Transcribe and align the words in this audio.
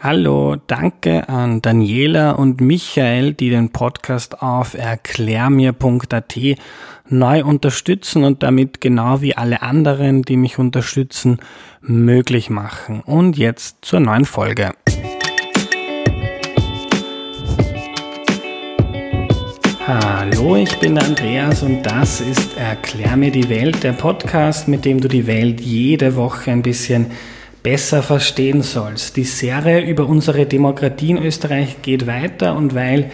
Hallo, 0.00 0.54
danke 0.68 1.28
an 1.28 1.60
Daniela 1.60 2.30
und 2.30 2.60
Michael, 2.60 3.34
die 3.34 3.50
den 3.50 3.70
Podcast 3.70 4.42
auf 4.42 4.74
erklärmir.at 4.74 6.38
neu 7.08 7.44
unterstützen 7.44 8.22
und 8.22 8.44
damit 8.44 8.80
genau 8.80 9.22
wie 9.22 9.36
alle 9.36 9.60
anderen, 9.60 10.22
die 10.22 10.36
mich 10.36 10.60
unterstützen, 10.60 11.38
möglich 11.80 12.48
machen. 12.48 13.00
Und 13.00 13.38
jetzt 13.38 13.78
zur 13.82 13.98
neuen 13.98 14.24
Folge. 14.24 14.70
Hallo, 19.84 20.54
ich 20.54 20.78
bin 20.78 20.94
der 20.94 21.06
Andreas 21.06 21.64
und 21.64 21.82
das 21.82 22.20
ist 22.20 22.56
Erklär 22.56 23.16
mir 23.16 23.32
die 23.32 23.48
Welt, 23.48 23.82
der 23.82 23.94
Podcast, 23.94 24.68
mit 24.68 24.84
dem 24.84 25.00
du 25.00 25.08
die 25.08 25.26
Welt 25.26 25.60
jede 25.60 26.14
Woche 26.14 26.52
ein 26.52 26.62
bisschen 26.62 27.10
besser 27.62 28.02
verstehen 28.02 28.62
sollst. 28.62 29.16
Die 29.16 29.24
Serie 29.24 29.80
über 29.80 30.06
unsere 30.06 30.46
Demokratie 30.46 31.10
in 31.10 31.22
Österreich 31.22 31.82
geht 31.82 32.06
weiter 32.06 32.56
und 32.56 32.74
weil 32.74 33.10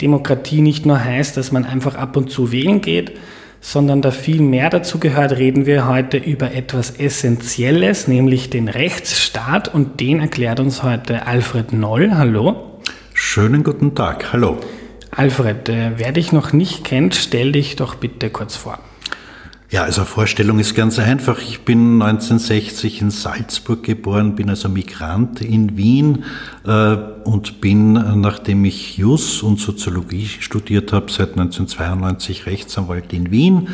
Demokratie 0.00 0.60
nicht 0.60 0.86
nur 0.86 1.02
heißt, 1.02 1.36
dass 1.36 1.52
man 1.52 1.64
einfach 1.64 1.96
ab 1.96 2.16
und 2.16 2.30
zu 2.30 2.52
wählen 2.52 2.80
geht, 2.80 3.12
sondern 3.60 4.02
da 4.02 4.10
viel 4.10 4.40
mehr 4.40 4.70
dazu 4.70 4.98
gehört, 4.98 5.32
reden 5.32 5.66
wir 5.66 5.88
heute 5.88 6.16
über 6.16 6.52
etwas 6.54 6.90
Essentielles, 6.90 8.06
nämlich 8.06 8.50
den 8.50 8.68
Rechtsstaat 8.68 9.72
und 9.72 10.00
den 10.00 10.20
erklärt 10.20 10.60
uns 10.60 10.82
heute 10.82 11.26
Alfred 11.26 11.72
Noll. 11.72 12.12
Hallo. 12.14 12.80
Schönen 13.14 13.64
guten 13.64 13.94
Tag. 13.94 14.32
Hallo. 14.32 14.58
Alfred, 15.10 15.68
äh, 15.68 15.92
wer 15.96 16.12
dich 16.12 16.32
noch 16.32 16.52
nicht 16.52 16.84
kennt, 16.84 17.16
stell 17.16 17.50
dich 17.50 17.74
doch 17.74 17.96
bitte 17.96 18.30
kurz 18.30 18.54
vor. 18.54 18.78
Ja, 19.70 19.82
also 19.82 20.04
Vorstellung 20.04 20.58
ist 20.58 20.74
ganz 20.74 20.98
einfach. 20.98 21.42
Ich 21.42 21.60
bin 21.60 22.00
1960 22.00 23.02
in 23.02 23.10
Salzburg 23.10 23.82
geboren, 23.82 24.34
bin 24.34 24.48
also 24.48 24.70
Migrant 24.70 25.42
in 25.42 25.76
Wien 25.76 26.24
äh, 26.66 26.96
und 27.24 27.60
bin, 27.60 27.92
nachdem 27.92 28.64
ich 28.64 28.96
Jus 28.96 29.42
und 29.42 29.60
Soziologie 29.60 30.26
studiert 30.26 30.94
habe, 30.94 31.12
seit 31.12 31.32
1992 31.32 32.46
Rechtsanwalt 32.46 33.12
in 33.12 33.30
Wien. 33.30 33.68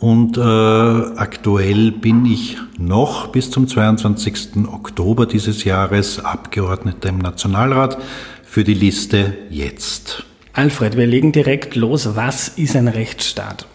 Und 0.00 0.38
äh, 0.38 0.40
aktuell 0.40 1.92
bin 1.92 2.26
ich 2.26 2.56
noch 2.76 3.28
bis 3.28 3.52
zum 3.52 3.68
22. 3.68 4.66
Oktober 4.66 5.26
dieses 5.26 5.62
Jahres 5.62 6.24
Abgeordneter 6.24 7.10
im 7.10 7.18
Nationalrat 7.18 7.98
für 8.42 8.64
die 8.64 8.74
Liste 8.74 9.34
Jetzt. 9.50 10.24
Alfred, 10.52 10.96
wir 10.96 11.06
legen 11.06 11.30
direkt 11.30 11.76
los. 11.76 12.16
Was 12.16 12.48
ist 12.48 12.74
ein 12.74 12.88
Rechtsstaat? 12.88 13.68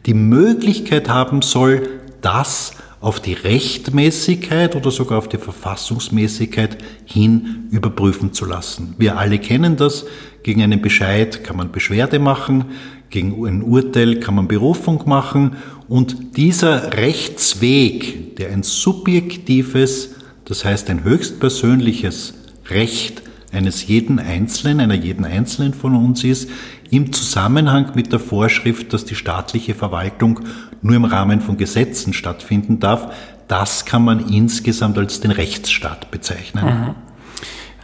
die 0.06 0.14
Möglichkeit 0.14 1.08
haben 1.08 1.42
soll, 1.42 1.88
das 2.22 2.72
auf 3.00 3.20
die 3.20 3.32
Rechtmäßigkeit 3.32 4.76
oder 4.76 4.90
sogar 4.90 5.18
auf 5.18 5.28
die 5.28 5.38
Verfassungsmäßigkeit 5.38 6.76
hin 7.06 7.68
überprüfen 7.70 8.32
zu 8.32 8.44
lassen. 8.44 8.94
Wir 8.98 9.16
alle 9.16 9.38
kennen 9.38 9.76
das. 9.76 10.04
Gegen 10.42 10.62
einen 10.62 10.82
Bescheid 10.82 11.44
kann 11.44 11.56
man 11.56 11.70
Beschwerde 11.70 12.18
machen, 12.18 12.66
gegen 13.10 13.46
ein 13.46 13.62
Urteil 13.62 14.20
kann 14.20 14.34
man 14.34 14.48
Berufung 14.48 15.02
machen 15.06 15.56
und 15.88 16.36
dieser 16.36 16.94
Rechtsweg, 16.94 18.36
der 18.36 18.50
ein 18.50 18.62
subjektives 18.62 20.14
das 20.50 20.64
heißt, 20.64 20.90
ein 20.90 21.04
höchstpersönliches 21.04 22.34
Recht 22.68 23.22
eines 23.52 23.86
jeden 23.86 24.18
Einzelnen, 24.18 24.80
einer 24.80 24.94
jeden 24.94 25.24
Einzelnen 25.24 25.74
von 25.74 25.94
uns 25.94 26.24
ist, 26.24 26.50
im 26.90 27.12
Zusammenhang 27.12 27.92
mit 27.94 28.10
der 28.10 28.18
Vorschrift, 28.18 28.92
dass 28.92 29.04
die 29.04 29.14
staatliche 29.14 29.74
Verwaltung 29.74 30.40
nur 30.82 30.96
im 30.96 31.04
Rahmen 31.04 31.40
von 31.40 31.56
Gesetzen 31.56 32.12
stattfinden 32.12 32.80
darf, 32.80 33.14
das 33.46 33.84
kann 33.84 34.04
man 34.04 34.28
insgesamt 34.28 34.98
als 34.98 35.20
den 35.20 35.30
Rechtsstaat 35.30 36.10
bezeichnen. 36.10 36.64
Mhm. 36.64 36.94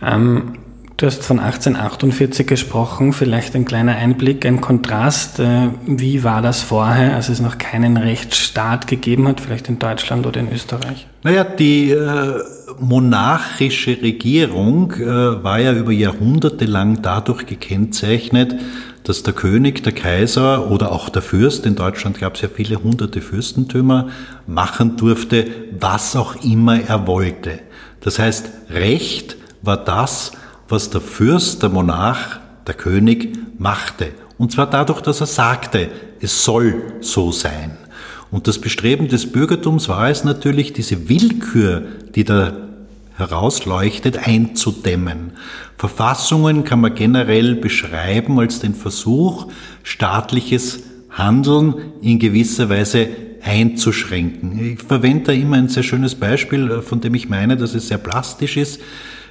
Ähm, 0.03 0.53
Du 0.99 1.05
hast 1.05 1.25
von 1.25 1.41
1848 1.41 2.47
gesprochen, 2.47 3.13
vielleicht 3.13 3.55
ein 3.55 3.67
kleiner 3.67 3.97
Einblick, 3.97 4.47
ein 4.47 4.63
Kontrast. 4.63 5.39
Äh, 5.41 5.69
wie 5.87 6.25
war 6.25 6.41
das 6.41 6.63
vorher, 6.63 7.15
als 7.15 7.29
es 7.29 7.39
noch 7.39 7.59
keinen 7.59 7.99
Rechtsstaat 7.99 8.87
gegeben 8.87 9.29
hat, 9.29 9.43
vielleicht 9.43 9.69
in 9.69 9.79
Deutschland 9.79 10.27
oder 10.27 10.41
in 10.41 10.51
Österreich? 10.51 11.07
Naja, 11.23 11.45
die 11.45 11.91
äh, 11.91 12.41
monarchische 12.79 14.01
Regierung 14.03 14.93
äh, 14.93 15.43
war 15.45 15.59
ja 15.59 15.73
über 15.73 15.93
Jahrhunderte 15.93 16.65
lang 16.65 17.03
dadurch 17.03 17.47
gekennzeichnet, 17.47 18.57
dass 19.05 19.23
der 19.23 19.35
König, 19.35 19.85
der 19.85 19.93
Kaiser 19.93 20.71
oder 20.71 20.91
auch 20.91 21.09
der 21.09 21.23
Fürst, 21.23 21.65
in 21.65 21.77
Deutschland 21.77 22.19
gab 22.19 22.35
es 22.35 22.41
ja 22.41 22.49
viele 22.53 22.83
hunderte 22.83 23.21
Fürstentümer, 23.21 24.09
machen 24.47 24.97
durfte, 24.97 25.47
was 25.79 26.17
auch 26.17 26.43
immer 26.45 26.81
er 26.81 27.07
wollte. 27.07 27.61
Das 28.01 28.19
heißt, 28.19 28.51
Recht 28.71 29.37
war 29.63 29.77
das, 29.77 30.33
was 30.69 30.91
der 30.91 31.01
Fürst, 31.01 31.63
der 31.63 31.71
Monarch, 31.71 32.41
der 32.67 32.75
König 32.75 33.39
machte. 33.59 34.09
Und 34.39 34.53
zwar 34.53 34.69
dadurch, 34.69 35.01
dass 35.01 35.21
er 35.21 35.27
sagte, 35.27 35.89
es 36.21 36.45
soll 36.45 36.95
so 37.01 37.31
sein. 37.31 37.79
Und 38.31 38.49
das 38.49 38.61
Bestreben 38.61 39.09
des 39.09 39.31
Bürgertums 39.31 39.89
war 39.89 40.11
es 40.11 40.25
natürlich, 40.25 40.73
diese 40.73 41.09
Willkür, 41.09 41.83
die 42.15 42.25
da 42.25 42.53
herausleuchtet, 43.17 44.27
einzudämmen. 44.27 45.33
Verfassungen 45.79 46.65
kann 46.65 46.81
man 46.81 46.95
generell 46.95 47.55
beschreiben 47.55 48.39
als 48.39 48.61
den 48.61 48.75
Versuch, 48.75 49.49
staatliches 49.83 50.83
Handeln 51.11 51.75
in 52.03 52.19
gewisser 52.19 52.69
Weise 52.69 53.09
einzuschränken. 53.43 54.73
Ich 54.73 54.83
verwende 54.83 55.27
da 55.27 55.33
immer 55.33 55.57
ein 55.57 55.69
sehr 55.69 55.83
schönes 55.83 56.15
Beispiel, 56.15 56.83
von 56.83 57.01
dem 57.01 57.15
ich 57.15 57.29
meine, 57.29 57.57
dass 57.57 57.75
es 57.75 57.89
sehr 57.89 57.99
plastisch 57.99 58.57
ist. 58.57 58.81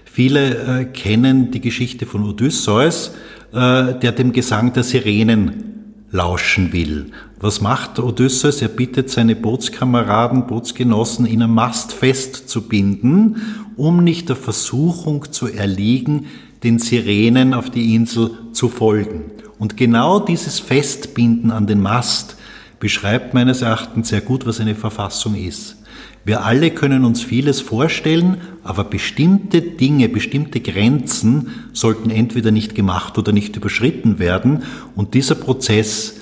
Viele 0.05 0.81
äh, 0.81 0.85
kennen 0.85 1.51
die 1.51 1.59
Geschichte 1.59 2.05
von 2.05 2.23
Odysseus, 2.23 3.11
äh, 3.51 3.93
der 3.99 4.13
dem 4.13 4.31
Gesang 4.31 4.71
der 4.71 4.83
Sirenen 4.83 5.75
lauschen 6.11 6.71
will. 6.71 7.11
Was 7.39 7.59
macht 7.59 7.99
Odysseus? 7.99 8.61
Er 8.61 8.69
bittet 8.69 9.09
seine 9.09 9.35
Bootskameraden, 9.35 10.47
Bootsgenossen, 10.47 11.25
ihn 11.25 11.41
am 11.41 11.53
Mast 11.53 11.91
festzubinden, 11.91 13.65
um 13.75 14.03
nicht 14.03 14.29
der 14.29 14.37
Versuchung 14.37 15.31
zu 15.31 15.47
erliegen, 15.47 16.27
den 16.63 16.79
Sirenen 16.79 17.53
auf 17.53 17.69
die 17.69 17.93
Insel 17.93 18.31
zu 18.53 18.69
folgen. 18.69 19.31
Und 19.59 19.75
genau 19.75 20.19
dieses 20.19 20.59
Festbinden 20.59 21.51
an 21.51 21.67
den 21.67 21.81
Mast 21.81 22.37
beschreibt 22.79 23.33
meines 23.33 23.61
Erachtens 23.61 24.09
sehr 24.09 24.21
gut, 24.21 24.45
was 24.45 24.61
eine 24.61 24.75
Verfassung 24.75 25.35
ist. 25.35 25.77
Wir 26.23 26.43
alle 26.43 26.71
können 26.71 27.05
uns 27.05 27.21
vieles 27.21 27.61
vorstellen, 27.61 28.37
aber 28.63 28.83
bestimmte 28.83 29.61
Dinge, 29.61 30.09
bestimmte 30.09 30.59
Grenzen 30.59 31.49
sollten 31.71 32.09
entweder 32.09 32.49
nicht 32.49 32.73
gemacht 32.73 33.17
oder 33.17 33.31
nicht 33.31 33.55
überschritten 33.55 34.17
werden. 34.17 34.63
Und 34.95 35.13
dieser 35.13 35.35
Prozess 35.35 36.14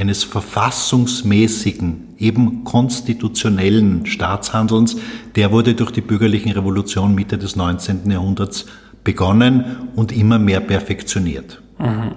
eines 0.00 0.24
verfassungsmäßigen, 0.24 2.14
eben 2.18 2.64
konstitutionellen 2.64 4.06
Staatshandelns, 4.06 4.96
der 5.36 5.52
wurde 5.52 5.74
durch 5.74 5.90
die 5.90 6.00
bürgerlichen 6.00 6.52
Revolution 6.52 7.14
Mitte 7.14 7.36
des 7.36 7.54
19. 7.54 8.10
Jahrhunderts 8.10 8.64
begonnen 9.04 9.90
und 9.94 10.10
immer 10.10 10.38
mehr 10.38 10.60
perfektioniert. 10.60 11.60
Mhm. 11.78 12.12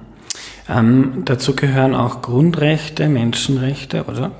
Ähm, 0.69 1.23
dazu 1.25 1.57
gehören 1.57 1.93
auch 1.93 2.21
Grundrechte, 2.21 3.09
Menschenrechte, 3.09 4.05
oder? 4.05 4.31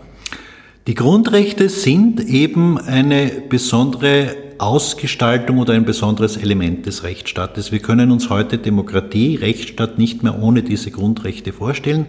Die 0.88 0.96
Grundrechte 0.96 1.68
sind 1.68 2.22
eben 2.22 2.78
eine 2.78 3.30
besondere 3.50 4.38
Ausgestaltung 4.58 5.58
oder 5.58 5.74
ein 5.74 5.84
besonderes 5.84 6.38
Element 6.38 6.86
des 6.86 7.04
Rechtsstaates. 7.04 7.74
Wir 7.74 7.80
können 7.80 8.12
uns 8.12 8.30
heute 8.30 8.58
Demokratie, 8.58 9.36
Rechtsstaat 9.36 9.98
nicht 9.98 10.24
mehr 10.24 10.42
ohne 10.42 10.64
diese 10.64 10.92
Grundrechte 10.92 11.52
vorstellen. 11.52 12.06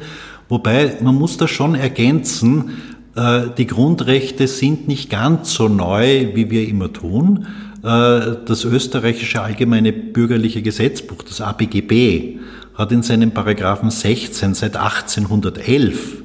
Wobei 0.48 0.98
man 1.00 1.14
muss 1.14 1.36
das 1.36 1.50
schon 1.50 1.74
ergänzen, 1.74 2.70
äh, 3.16 3.42
die 3.56 3.66
Grundrechte 3.66 4.46
sind 4.46 4.88
nicht 4.88 5.10
ganz 5.10 5.54
so 5.54 5.68
neu, 5.68 6.34
wie 6.34 6.50
wir 6.50 6.68
immer 6.68 6.92
tun. 6.92 7.46
Äh, 7.82 8.36
das 8.46 8.64
österreichische 8.64 9.42
allgemeine 9.42 9.92
bürgerliche 9.92 10.62
Gesetzbuch, 10.62 11.22
das 11.22 11.40
ABGB, 11.40 12.38
hat 12.74 12.92
in 12.92 13.02
seinem 13.02 13.30
Paragraphen 13.30 13.90
16 13.90 14.54
seit 14.54 14.76
1811 14.76 16.23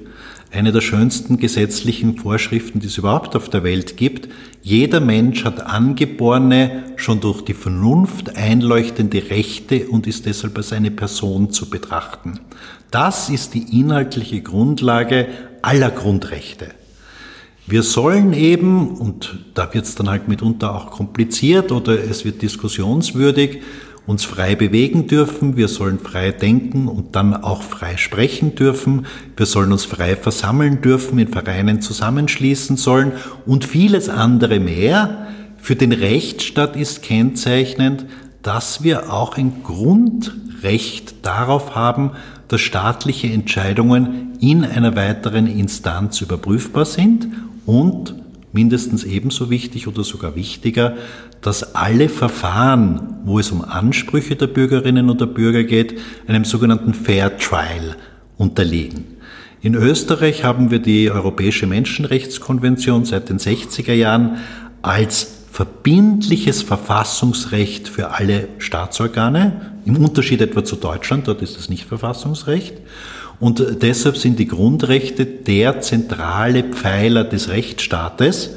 eine 0.52 0.72
der 0.72 0.82
schönsten 0.82 1.38
gesetzlichen 1.38 2.18
Vorschriften, 2.18 2.80
die 2.80 2.88
es 2.88 2.98
überhaupt 2.98 3.36
auf 3.36 3.50
der 3.50 3.64
Welt 3.64 3.98
gibt. 3.98 4.30
Jeder 4.62 5.00
Mensch 5.00 5.46
hat 5.46 5.66
angeborene, 5.66 6.84
schon 6.96 7.20
durch 7.22 7.42
die 7.42 7.54
Vernunft 7.54 8.36
einleuchtende 8.36 9.30
Rechte 9.30 9.88
und 9.88 10.08
ist 10.08 10.26
deshalb 10.26 10.58
als 10.58 10.74
eine 10.74 10.92
Person 10.92 11.52
zu 11.52 11.70
betrachten. 11.70 12.40
Das 12.90 13.30
ist 13.30 13.54
die 13.54 13.80
inhaltliche 13.80 14.42
Grundlage 14.42 15.28
aller 15.62 15.92
Grundrechte. 15.92 16.72
Wir 17.68 17.84
sollen 17.84 18.34
eben, 18.34 18.98
und 18.98 19.38
da 19.54 19.72
wird 19.72 19.86
es 19.86 19.94
dann 19.94 20.10
halt 20.10 20.28
mitunter 20.28 20.74
auch 20.74 20.90
kompliziert 20.90 21.72
oder 21.72 22.04
es 22.04 22.26
wird 22.26 22.42
diskussionswürdig, 22.42 23.62
uns 24.10 24.26
frei 24.26 24.56
bewegen 24.56 25.06
dürfen, 25.06 25.56
wir 25.56 25.68
sollen 25.68 26.00
frei 26.00 26.32
denken 26.32 26.88
und 26.88 27.16
dann 27.16 27.36
auch 27.36 27.62
frei 27.62 27.96
sprechen 27.96 28.56
dürfen, 28.56 29.06
wir 29.38 29.46
sollen 29.46 29.72
uns 29.72 29.86
frei 29.86 30.16
versammeln 30.16 30.82
dürfen, 30.82 31.20
in 31.20 31.28
Vereinen 31.28 31.80
zusammenschließen 31.80 32.76
sollen. 32.76 33.12
Und 33.46 33.66
vieles 33.66 34.10
andere 34.10 34.60
mehr. 34.60 35.28
Für 35.58 35.76
den 35.76 35.92
Rechtsstaat 35.92 36.76
ist 36.76 37.04
kennzeichnend, 37.04 38.08
dass 38.42 38.82
wir 38.82 39.14
auch 39.14 39.38
ein 39.38 39.62
Grundrecht 39.62 41.24
darauf 41.24 41.76
haben, 41.76 42.14
dass 42.48 42.62
staatliche 42.62 43.28
Entscheidungen 43.28 44.40
in 44.40 44.66
einer 44.66 44.96
weiteren 44.96 45.46
Instanz 45.46 46.20
überprüfbar 46.20 46.86
sind 46.86 47.28
und 47.68 48.16
mindestens 48.52 49.04
ebenso 49.04 49.50
wichtig 49.50 49.88
oder 49.88 50.04
sogar 50.04 50.36
wichtiger, 50.36 50.98
dass 51.42 51.76
alle 51.76 52.10
Verfahren, 52.10 53.18
wo 53.26 53.40
es 53.40 53.52
um 53.52 53.64
Ansprüche 53.64 54.36
der 54.36 54.48
Bürgerinnen 54.48 55.10
und 55.10 55.22
der 55.22 55.28
Bürger 55.28 55.64
geht, 55.64 56.00
einem 56.28 56.46
sogenannten 56.46 56.94
Fair 56.94 57.38
Trial 57.38 57.96
unterliegen. 58.38 59.06
In 59.62 59.76
Österreich 59.76 60.44
haben 60.44 60.72
wir 60.72 60.80
die 60.80 61.12
Europäische 61.12 61.68
Menschenrechtskonvention 61.68 63.06
seit 63.06 63.30
den 63.30 63.40
60er 63.40 63.94
Jahren 63.94 64.38
als 64.82 65.40
verbindliches 65.52 66.62
Verfassungsrecht 66.62 67.90
für 67.90 68.12
alle 68.12 68.48
Staatsorgane, 68.60 69.74
im 69.86 69.98
Unterschied 69.98 70.40
etwa 70.42 70.64
zu 70.64 70.76
Deutschland, 70.76 71.28
dort 71.28 71.42
ist 71.42 71.58
es 71.58 71.68
nicht 71.68 71.86
Verfassungsrecht. 71.86 72.76
Und 73.40 73.82
deshalb 73.82 74.18
sind 74.18 74.38
die 74.38 74.48
Grundrechte 74.48 75.26
der 75.26 75.82
zentrale 75.82 76.64
Pfeiler 76.64 77.24
des 77.24 77.50
Rechtsstaates, 77.50 78.52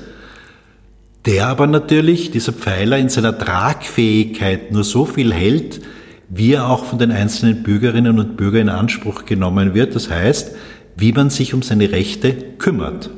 der 1.25 1.47
aber 1.47 1.69
natürlich, 1.69 2.33
dieser 2.33 2.53
Pfeiler 2.53 2.99
in 2.99 3.09
seiner 3.09 3.39
Tragfähigkeit 3.39 4.73
nur 4.73 4.83
so 4.83 5.05
viel 5.05 5.33
hält, 5.33 5.81
wie 6.29 6.55
er 6.55 6.69
auch 6.69 6.85
von 6.85 6.99
den 6.99 7.13
einzelnen 7.13 7.63
Bürgerinnen 7.63 8.19
und 8.19 8.37
Bürgern 8.37 8.63
in 8.63 8.69
Anspruch 8.71 9.25
genommen 9.25 9.75
wird. 9.75 9.95
Das 9.95 10.11
heißt, 10.11 10.57
wie 10.97 11.13
man 11.13 11.31
sich 11.31 11.55
um 11.55 11.63
seine 11.63 11.93
Rechte 11.93 12.35
kümmert. 12.59 13.11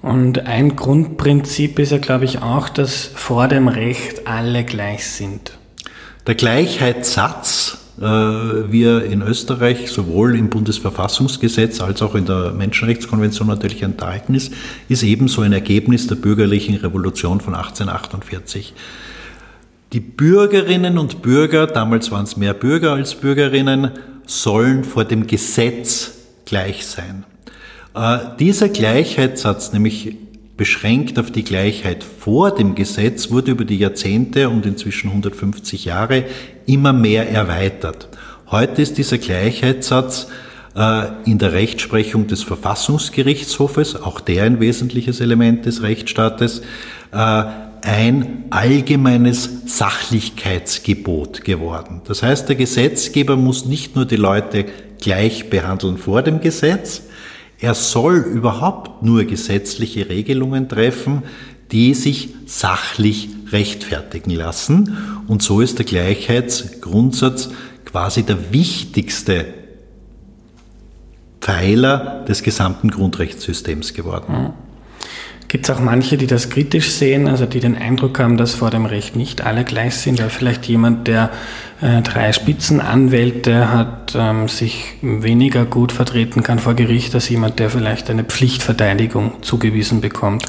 Und 0.00 0.46
ein 0.46 0.74
Grundprinzip 0.74 1.78
ist 1.78 1.92
ja, 1.92 1.98
glaube 1.98 2.24
ich, 2.24 2.42
auch, 2.42 2.68
dass 2.68 3.04
vor 3.14 3.46
dem 3.46 3.68
Recht 3.68 4.26
alle 4.26 4.64
gleich 4.64 5.06
sind. 5.06 5.56
Der 6.26 6.34
Gleichheitssatz 6.34 7.81
äh, 8.02 8.72
wie 8.72 8.82
er 8.82 9.04
in 9.04 9.22
Österreich 9.22 9.88
sowohl 9.88 10.36
im 10.36 10.50
Bundesverfassungsgesetz 10.50 11.80
als 11.80 12.02
auch 12.02 12.16
in 12.16 12.26
der 12.26 12.52
Menschenrechtskonvention 12.52 13.46
natürlich 13.46 13.82
enthalten 13.82 14.34
ist, 14.34 14.52
ist 14.88 15.04
ebenso 15.04 15.42
ein 15.42 15.52
Ergebnis 15.52 16.08
der 16.08 16.16
bürgerlichen 16.16 16.74
Revolution 16.74 17.40
von 17.40 17.54
1848. 17.54 18.74
Die 19.92 20.00
Bürgerinnen 20.00 20.98
und 20.98 21.22
Bürger, 21.22 21.66
damals 21.68 22.10
waren 22.10 22.24
es 22.24 22.36
mehr 22.36 22.54
Bürger 22.54 22.92
als 22.92 23.14
Bürgerinnen, 23.14 23.92
sollen 24.26 24.82
vor 24.82 25.04
dem 25.04 25.28
Gesetz 25.28 26.12
gleich 26.44 26.84
sein. 26.84 27.24
Äh, 27.94 28.18
dieser 28.40 28.68
Gleichheitssatz, 28.68 29.72
nämlich 29.72 30.16
beschränkt 30.56 31.18
auf 31.18 31.30
die 31.30 31.44
Gleichheit 31.44 32.04
vor 32.04 32.54
dem 32.54 32.74
Gesetz, 32.74 33.30
wurde 33.30 33.52
über 33.52 33.64
die 33.64 33.78
Jahrzehnte 33.78 34.48
und 34.48 34.66
inzwischen 34.66 35.08
150 35.08 35.86
Jahre 35.86 36.24
immer 36.66 36.92
mehr 36.92 37.28
erweitert. 37.30 38.08
Heute 38.50 38.82
ist 38.82 38.98
dieser 38.98 39.18
Gleichheitssatz 39.18 40.28
äh, 40.76 41.06
in 41.24 41.38
der 41.38 41.52
Rechtsprechung 41.52 42.26
des 42.26 42.42
Verfassungsgerichtshofes, 42.42 43.96
auch 43.96 44.20
der 44.20 44.44
ein 44.44 44.60
wesentliches 44.60 45.20
Element 45.20 45.64
des 45.64 45.82
Rechtsstaates, 45.82 46.62
äh, 47.12 47.44
ein 47.84 48.44
allgemeines 48.50 49.48
Sachlichkeitsgebot 49.66 51.44
geworden. 51.44 52.02
Das 52.06 52.22
heißt, 52.22 52.48
der 52.48 52.56
Gesetzgeber 52.56 53.36
muss 53.36 53.64
nicht 53.64 53.96
nur 53.96 54.04
die 54.04 54.16
Leute 54.16 54.66
gleich 55.00 55.50
behandeln 55.50 55.98
vor 55.98 56.22
dem 56.22 56.40
Gesetz, 56.40 57.02
er 57.62 57.74
soll 57.74 58.16
überhaupt 58.16 59.04
nur 59.04 59.24
gesetzliche 59.24 60.08
Regelungen 60.08 60.68
treffen, 60.68 61.22
die 61.70 61.94
sich 61.94 62.34
sachlich 62.44 63.28
rechtfertigen 63.52 64.32
lassen. 64.32 64.96
Und 65.28 65.42
so 65.42 65.60
ist 65.60 65.78
der 65.78 65.86
Gleichheitsgrundsatz 65.86 67.50
quasi 67.84 68.24
der 68.24 68.52
wichtigste 68.52 69.46
Pfeiler 71.40 72.24
des 72.26 72.42
gesamten 72.42 72.90
Grundrechtssystems 72.90 73.94
geworden. 73.94 74.54
Gibt 75.52 75.68
es 75.68 75.76
auch 75.76 75.80
manche, 75.80 76.16
die 76.16 76.26
das 76.26 76.48
kritisch 76.48 76.92
sehen, 76.92 77.28
also 77.28 77.44
die 77.44 77.60
den 77.60 77.76
Eindruck 77.76 78.18
haben, 78.18 78.38
dass 78.38 78.54
vor 78.54 78.70
dem 78.70 78.86
Recht 78.86 79.16
nicht 79.16 79.42
alle 79.42 79.64
gleich 79.64 79.96
sind? 79.96 80.18
Oder 80.18 80.30
vielleicht 80.30 80.64
jemand, 80.64 81.06
der 81.06 81.30
äh, 81.82 82.00
drei 82.00 82.32
Spitzenanwälte 82.32 83.70
hat, 83.70 84.14
ähm, 84.16 84.48
sich 84.48 84.94
weniger 85.02 85.66
gut 85.66 85.92
vertreten 85.92 86.42
kann 86.42 86.58
vor 86.58 86.72
Gericht 86.72 87.14
als 87.14 87.28
jemand, 87.28 87.58
der 87.58 87.68
vielleicht 87.68 88.08
eine 88.08 88.24
Pflichtverteidigung 88.24 89.42
zugewiesen 89.42 90.00
bekommt? 90.00 90.46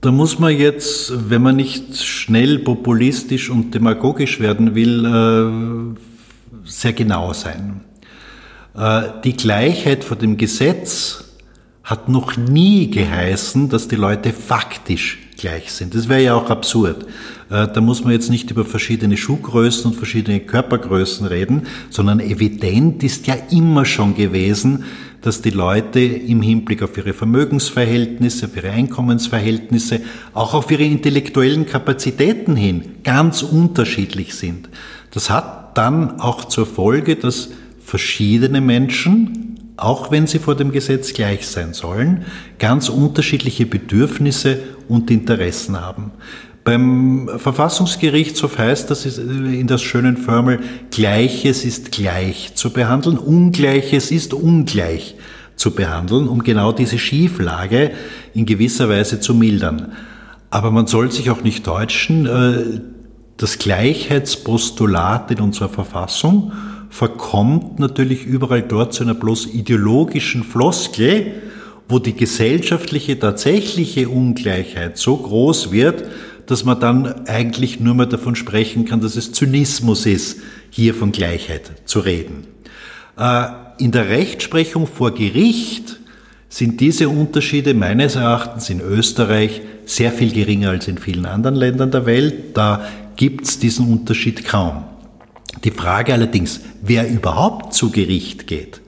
Da 0.00 0.10
muss 0.10 0.40
man 0.40 0.58
jetzt, 0.58 1.30
wenn 1.30 1.42
man 1.42 1.54
nicht 1.54 1.96
schnell 1.96 2.58
populistisch 2.58 3.48
und 3.48 3.76
demagogisch 3.76 4.40
werden 4.40 4.74
will, 4.74 5.04
äh, 5.06 6.68
sehr 6.68 6.94
genau 6.94 7.32
sein. 7.32 7.82
Äh, 8.76 9.02
die 9.22 9.36
Gleichheit 9.36 10.02
vor 10.02 10.16
dem 10.16 10.36
Gesetz 10.36 11.23
hat 11.84 12.08
noch 12.08 12.36
nie 12.36 12.90
geheißen, 12.90 13.68
dass 13.68 13.88
die 13.88 13.96
Leute 13.96 14.32
faktisch 14.32 15.18
gleich 15.36 15.70
sind. 15.72 15.94
Das 15.94 16.08
wäre 16.08 16.22
ja 16.22 16.34
auch 16.34 16.48
absurd. 16.48 17.04
Äh, 17.50 17.68
da 17.68 17.80
muss 17.80 18.02
man 18.02 18.12
jetzt 18.12 18.30
nicht 18.30 18.50
über 18.50 18.64
verschiedene 18.64 19.16
Schuhgrößen 19.16 19.90
und 19.90 19.96
verschiedene 19.96 20.40
Körpergrößen 20.40 21.26
reden, 21.26 21.66
sondern 21.90 22.20
evident 22.20 23.02
ist 23.02 23.26
ja 23.26 23.34
immer 23.50 23.84
schon 23.84 24.14
gewesen, 24.14 24.84
dass 25.20 25.42
die 25.42 25.50
Leute 25.50 26.00
im 26.00 26.42
Hinblick 26.42 26.82
auf 26.82 26.96
ihre 26.96 27.12
Vermögensverhältnisse, 27.12 28.46
auf 28.46 28.56
ihre 28.56 28.70
Einkommensverhältnisse, 28.70 30.00
auch 30.34 30.54
auf 30.54 30.70
ihre 30.70 30.84
intellektuellen 30.84 31.66
Kapazitäten 31.66 32.56
hin 32.56 32.96
ganz 33.04 33.42
unterschiedlich 33.42 34.34
sind. 34.34 34.68
Das 35.12 35.30
hat 35.30 35.76
dann 35.76 36.20
auch 36.20 36.44
zur 36.44 36.66
Folge, 36.66 37.16
dass 37.16 37.50
verschiedene 37.82 38.60
Menschen 38.60 39.43
auch 39.76 40.10
wenn 40.10 40.26
sie 40.26 40.38
vor 40.38 40.54
dem 40.54 40.72
Gesetz 40.72 41.12
gleich 41.12 41.46
sein 41.46 41.74
sollen, 41.74 42.24
ganz 42.58 42.88
unterschiedliche 42.88 43.66
Bedürfnisse 43.66 44.58
und 44.88 45.10
Interessen 45.10 45.80
haben. 45.80 46.12
Beim 46.62 47.28
Verfassungsgerichtshof 47.36 48.56
heißt 48.56 48.90
das 48.90 49.04
in 49.18 49.66
der 49.66 49.78
schönen 49.78 50.16
Formel, 50.16 50.60
Gleiches 50.90 51.64
ist 51.64 51.92
gleich 51.92 52.54
zu 52.54 52.70
behandeln, 52.70 53.18
Ungleiches 53.18 54.10
ist 54.10 54.32
ungleich 54.32 55.16
zu 55.56 55.72
behandeln, 55.72 56.26
um 56.26 56.42
genau 56.42 56.72
diese 56.72 56.98
Schieflage 56.98 57.90
in 58.32 58.46
gewisser 58.46 58.88
Weise 58.88 59.20
zu 59.20 59.34
mildern. 59.34 59.92
Aber 60.48 60.70
man 60.70 60.86
soll 60.86 61.10
sich 61.10 61.30
auch 61.30 61.42
nicht 61.42 61.64
täuschen, 61.64 62.26
äh, 62.26 62.80
das 63.36 63.58
Gleichheitspostulat 63.58 65.32
in 65.32 65.40
unserer 65.40 65.68
Verfassung 65.68 66.52
verkommt 66.94 67.80
natürlich 67.80 68.24
überall 68.24 68.62
dort 68.62 68.94
zu 68.94 69.02
einer 69.02 69.14
bloß 69.14 69.46
ideologischen 69.46 70.44
Floskel, 70.44 71.32
wo 71.88 71.98
die 71.98 72.12
gesellschaftliche 72.12 73.18
tatsächliche 73.18 74.08
Ungleichheit 74.08 74.96
so 74.96 75.16
groß 75.16 75.72
wird, 75.72 76.04
dass 76.46 76.64
man 76.64 76.78
dann 76.78 77.26
eigentlich 77.26 77.80
nur 77.80 77.96
mehr 77.96 78.06
davon 78.06 78.36
sprechen 78.36 78.84
kann, 78.84 79.00
dass 79.00 79.16
es 79.16 79.32
Zynismus 79.32 80.06
ist, 80.06 80.38
hier 80.70 80.94
von 80.94 81.10
Gleichheit 81.10 81.82
zu 81.84 81.98
reden. 81.98 82.46
Äh, 83.18 83.46
in 83.78 83.90
der 83.90 84.08
Rechtsprechung 84.08 84.86
vor 84.86 85.10
Gericht 85.14 85.98
sind 86.48 86.80
diese 86.80 87.08
Unterschiede 87.08 87.74
meines 87.74 88.14
Erachtens 88.14 88.70
in 88.70 88.80
Österreich 88.80 89.62
sehr 89.84 90.12
viel 90.12 90.32
geringer 90.32 90.70
als 90.70 90.86
in 90.86 90.98
vielen 90.98 91.26
anderen 91.26 91.56
Ländern 91.56 91.90
der 91.90 92.06
Welt. 92.06 92.56
Da 92.56 92.84
gibt 93.16 93.46
es 93.46 93.58
diesen 93.58 93.88
Unterschied 93.88 94.44
kaum. 94.44 94.93
Die 95.62 95.70
Frage 95.70 96.12
allerdings, 96.12 96.60
wer 96.82 97.08
überhaupt 97.08 97.74
zu 97.74 97.90
Gericht 97.90 98.46
geht 98.46 98.80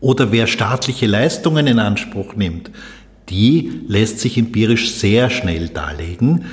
oder 0.00 0.32
wer 0.32 0.46
staatliche 0.46 1.06
Leistungen 1.06 1.66
in 1.66 1.78
Anspruch 1.78 2.34
nimmt, 2.34 2.70
die 3.28 3.82
lässt 3.86 4.20
sich 4.20 4.38
empirisch 4.38 4.92
sehr 4.92 5.30
schnell 5.30 5.68
darlegen. 5.68 6.46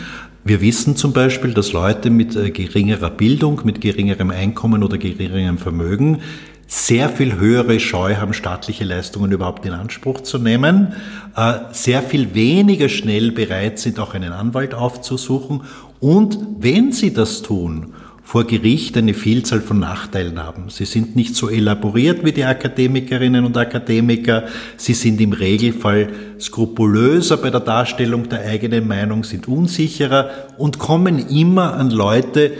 Wir 0.43 0.62
wissen 0.62 0.95
zum 0.95 1.13
Beispiel, 1.13 1.53
dass 1.53 1.74
Leute 1.74 2.10
mit 2.10 2.36
äh, 2.36 2.51
geringerer 2.51 3.10
Bildung, 3.10 3.62
mit 3.63 3.81
geringerem 3.81 4.29
Einkommen 4.29 4.84
oder 4.84 4.98
geringerem 4.98 5.57
Vermögen 5.57 6.22
sehr 6.67 7.10
viel 7.10 7.36
höhere 7.36 7.79
Scheu 7.79 8.15
haben, 8.15 8.34
staatliche 8.34 8.84
Leistungen 8.84 9.31
überhaupt 9.31 9.65
in 9.65 9.74
Anspruch 9.74 10.22
zu 10.22 10.39
nehmen, 10.39 10.93
äh, 11.36 11.53
sehr 11.72 12.01
viel 12.01 12.34
weniger 12.34 12.89
schnell 12.89 13.31
bereit 13.31 13.79
sind, 13.79 14.00
auch 14.00 14.13
einen 14.13 14.34
Anwalt 14.34 14.74
aufzusuchen 14.74 15.62
und 16.00 16.38
wenn 16.60 16.91
sie 16.91 17.13
das 17.13 17.41
tun, 17.41 17.93
vor 18.25 18.48
Gericht 18.48 18.98
eine 18.98 19.13
Vielzahl 19.13 19.62
von 19.62 19.79
Nachteilen 19.79 20.44
haben. 20.44 20.70
Sie 20.70 20.86
sind 20.86 21.15
nicht 21.15 21.36
so 21.36 21.48
elaboriert 21.48 22.25
wie 22.25 22.32
die 22.32 22.44
Akademikerinnen 22.44 23.46
und 23.46 23.55
Akademiker. 23.55 24.46
Sie 24.77 24.96
sind 24.96 25.22
im 25.22 25.32
Regelfall 25.32 26.10
skrupulöser 26.39 27.38
bei 27.38 27.51
der 27.51 27.60
Darstellung 27.60 28.27
der 28.27 28.41
eigenen 28.41 28.88
Meinung, 28.88 29.24
sind 29.24 29.48
unsicherer 29.48 30.32
und 30.58 30.79
kommen 30.79 31.29
immer 31.29 31.75
an 31.75 31.91
Leute, 31.91 32.51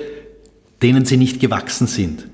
denen 0.84 1.04
sie 1.06 1.18
nicht 1.18 1.40
gewachsen 1.40 1.88
sind. 1.88 2.28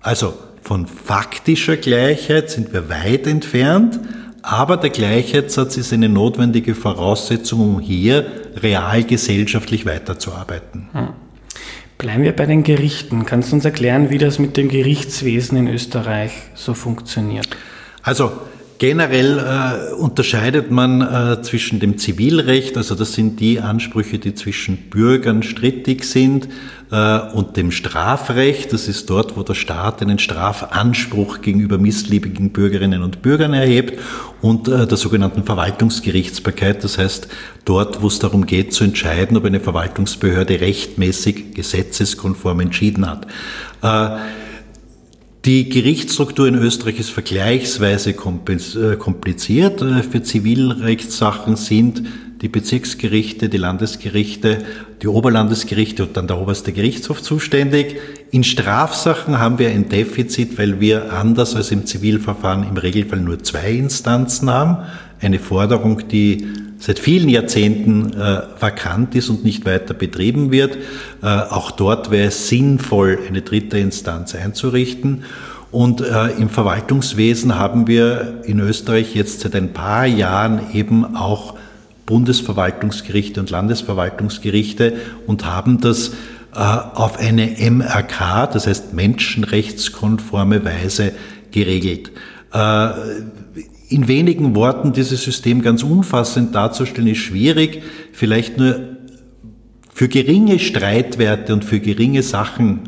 Also 0.00 0.34
von 0.60 0.88
faktischer 0.88 1.76
Gleichheit 1.76 2.50
sind 2.50 2.72
wir 2.72 2.88
weit 2.88 3.28
entfernt, 3.28 4.00
aber 4.42 4.76
der 4.76 4.90
Gleichheitssatz 4.90 5.76
ist 5.76 5.92
eine 5.92 6.08
notwendige 6.08 6.74
Voraussetzung, 6.74 7.60
um 7.76 7.80
hier 7.80 8.26
real 8.56 9.04
gesellschaftlich 9.04 9.86
weiterzuarbeiten. 9.86 10.88
Hm. 10.92 11.21
Bleiben 11.98 12.22
wir 12.22 12.34
bei 12.34 12.46
den 12.46 12.62
Gerichten. 12.64 13.26
Kannst 13.26 13.52
du 13.52 13.56
uns 13.56 13.64
erklären, 13.64 14.10
wie 14.10 14.18
das 14.18 14.38
mit 14.38 14.56
dem 14.56 14.68
Gerichtswesen 14.68 15.56
in 15.56 15.68
Österreich 15.68 16.32
so 16.54 16.74
funktioniert? 16.74 17.48
Also 18.02 18.32
Generell 18.82 19.38
äh, 19.38 19.94
unterscheidet 19.94 20.72
man 20.72 21.02
äh, 21.02 21.40
zwischen 21.42 21.78
dem 21.78 21.98
Zivilrecht, 21.98 22.76
also 22.76 22.96
das 22.96 23.12
sind 23.12 23.38
die 23.38 23.60
Ansprüche, 23.60 24.18
die 24.18 24.34
zwischen 24.34 24.90
Bürgern 24.90 25.44
strittig 25.44 26.02
sind, 26.02 26.48
äh, 26.90 27.20
und 27.32 27.56
dem 27.56 27.70
Strafrecht, 27.70 28.72
das 28.72 28.88
ist 28.88 29.08
dort, 29.08 29.36
wo 29.36 29.44
der 29.44 29.54
Staat 29.54 30.02
einen 30.02 30.18
Strafanspruch 30.18 31.42
gegenüber 31.42 31.78
missliebigen 31.78 32.50
Bürgerinnen 32.50 33.04
und 33.04 33.22
Bürgern 33.22 33.54
erhebt, 33.54 34.00
und 34.40 34.66
äh, 34.66 34.84
der 34.84 34.98
sogenannten 34.98 35.44
Verwaltungsgerichtsbarkeit, 35.44 36.82
das 36.82 36.98
heißt 36.98 37.28
dort, 37.64 38.02
wo 38.02 38.08
es 38.08 38.18
darum 38.18 38.46
geht 38.46 38.74
zu 38.74 38.82
entscheiden, 38.82 39.36
ob 39.36 39.44
eine 39.44 39.60
Verwaltungsbehörde 39.60 40.60
rechtmäßig, 40.60 41.54
gesetzeskonform 41.54 42.58
entschieden 42.58 43.08
hat. 43.08 43.28
Die 45.44 45.68
Gerichtsstruktur 45.68 46.46
in 46.46 46.54
Österreich 46.54 47.00
ist 47.00 47.10
vergleichsweise 47.10 48.10
äh, 48.10 48.96
kompliziert. 48.96 49.82
Äh, 49.82 50.04
für 50.04 50.22
Zivilrechtssachen 50.22 51.56
sind 51.56 52.04
die 52.42 52.48
Bezirksgerichte, 52.48 53.48
die 53.48 53.56
Landesgerichte, 53.56 54.58
die 55.02 55.08
Oberlandesgerichte 55.08 56.04
und 56.04 56.16
dann 56.16 56.28
der 56.28 56.38
oberste 56.38 56.72
Gerichtshof 56.72 57.22
zuständig. 57.22 57.96
In 58.30 58.44
Strafsachen 58.44 59.40
haben 59.40 59.58
wir 59.58 59.70
ein 59.70 59.88
Defizit, 59.88 60.58
weil 60.58 60.78
wir 60.78 61.12
anders 61.12 61.56
als 61.56 61.72
im 61.72 61.86
Zivilverfahren 61.86 62.62
im 62.62 62.76
Regelfall 62.76 63.18
nur 63.18 63.42
zwei 63.42 63.72
Instanzen 63.72 64.48
haben. 64.48 64.84
Eine 65.22 65.38
Forderung, 65.38 66.08
die 66.08 66.48
seit 66.78 66.98
vielen 66.98 67.28
Jahrzehnten 67.28 68.12
äh, 68.12 68.42
vakant 68.58 69.14
ist 69.14 69.30
und 69.30 69.44
nicht 69.44 69.64
weiter 69.64 69.94
betrieben 69.94 70.50
wird. 70.50 70.76
Äh, 71.22 71.26
auch 71.26 71.70
dort 71.70 72.10
wäre 72.10 72.28
es 72.28 72.48
sinnvoll, 72.48 73.20
eine 73.28 73.42
dritte 73.42 73.78
Instanz 73.78 74.34
einzurichten. 74.34 75.22
Und 75.70 76.00
äh, 76.00 76.28
im 76.32 76.50
Verwaltungswesen 76.50 77.56
haben 77.56 77.86
wir 77.86 78.40
in 78.44 78.58
Österreich 78.58 79.14
jetzt 79.14 79.40
seit 79.40 79.54
ein 79.54 79.72
paar 79.72 80.06
Jahren 80.06 80.60
eben 80.74 81.16
auch 81.16 81.54
Bundesverwaltungsgerichte 82.04 83.38
und 83.38 83.48
Landesverwaltungsgerichte 83.48 84.94
und 85.26 85.46
haben 85.46 85.80
das 85.80 86.08
äh, 86.08 86.58
auf 86.58 87.18
eine 87.18 87.56
MRK, 87.70 88.48
das 88.48 88.66
heißt 88.66 88.92
menschenrechtskonforme 88.92 90.64
Weise 90.64 91.12
geregelt. 91.52 92.10
In 93.92 94.08
wenigen 94.08 94.54
Worten 94.54 94.94
dieses 94.94 95.22
System 95.22 95.60
ganz 95.60 95.82
umfassend 95.82 96.54
darzustellen, 96.54 97.08
ist 97.08 97.18
schwierig. 97.18 97.82
Vielleicht 98.12 98.56
nur 98.56 98.96
für 99.92 100.08
geringe 100.08 100.58
Streitwerte 100.58 101.52
und 101.52 101.62
für 101.62 101.78
geringe 101.78 102.22
Sachen 102.22 102.80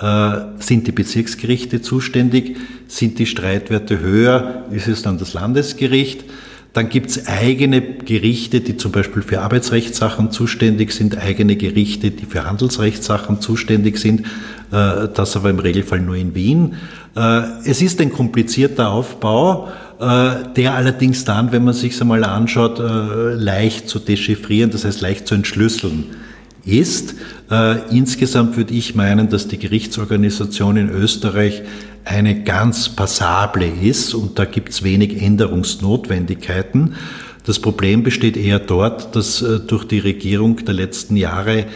äh, 0.00 0.36
sind 0.60 0.86
die 0.86 0.92
Bezirksgerichte 0.92 1.82
zuständig. 1.82 2.56
Sind 2.86 3.18
die 3.18 3.26
Streitwerte 3.26 3.98
höher, 3.98 4.66
ist 4.70 4.86
es 4.86 5.02
dann 5.02 5.18
das 5.18 5.34
Landesgericht. 5.34 6.24
Dann 6.72 6.88
gibt 6.88 7.10
es 7.10 7.26
eigene 7.26 7.80
Gerichte, 7.80 8.60
die 8.60 8.76
zum 8.76 8.92
Beispiel 8.92 9.22
für 9.22 9.40
Arbeitsrechtssachen 9.40 10.30
zuständig 10.30 10.92
sind, 10.92 11.18
eigene 11.18 11.56
Gerichte, 11.56 12.12
die 12.12 12.26
für 12.26 12.44
Handelsrechtssachen 12.44 13.40
zuständig 13.40 13.98
sind, 13.98 14.20
äh, 14.70 15.08
das 15.12 15.34
aber 15.34 15.50
im 15.50 15.58
Regelfall 15.58 16.00
nur 16.00 16.14
in 16.14 16.36
Wien. 16.36 16.76
Äh, 17.16 17.42
es 17.64 17.82
ist 17.82 18.00
ein 18.00 18.12
komplizierter 18.12 18.90
Aufbau. 18.90 19.68
Äh, 20.00 20.52
der 20.54 20.74
allerdings 20.74 21.24
dann, 21.24 21.50
wenn 21.50 21.64
man 21.64 21.74
sich 21.74 22.00
einmal 22.00 22.22
anschaut, 22.22 22.78
äh, 22.78 23.34
leicht 23.34 23.88
zu 23.88 23.98
dechiffrieren, 23.98 24.70
das 24.70 24.84
heißt 24.84 25.00
leicht 25.00 25.26
zu 25.26 25.34
entschlüsseln 25.34 26.04
ist. 26.64 27.16
Äh, 27.50 27.80
insgesamt 27.90 28.56
würde 28.56 28.74
ich 28.74 28.94
meinen, 28.94 29.28
dass 29.28 29.48
die 29.48 29.58
Gerichtsorganisation 29.58 30.76
in 30.76 30.88
Österreich 30.88 31.62
eine 32.04 32.44
ganz 32.44 32.88
passable 32.90 33.66
ist 33.66 34.14
und 34.14 34.38
da 34.38 34.44
gibt 34.44 34.68
es 34.68 34.84
wenig 34.84 35.20
Änderungsnotwendigkeiten. 35.20 36.94
Das 37.44 37.58
Problem 37.58 38.04
besteht 38.04 38.36
eher 38.36 38.60
dort, 38.60 39.16
dass 39.16 39.44
durch 39.66 39.84
die 39.84 39.98
Regierung 39.98 40.64
der 40.64 40.74
letzten 40.74 41.16
Jahre 41.16 41.66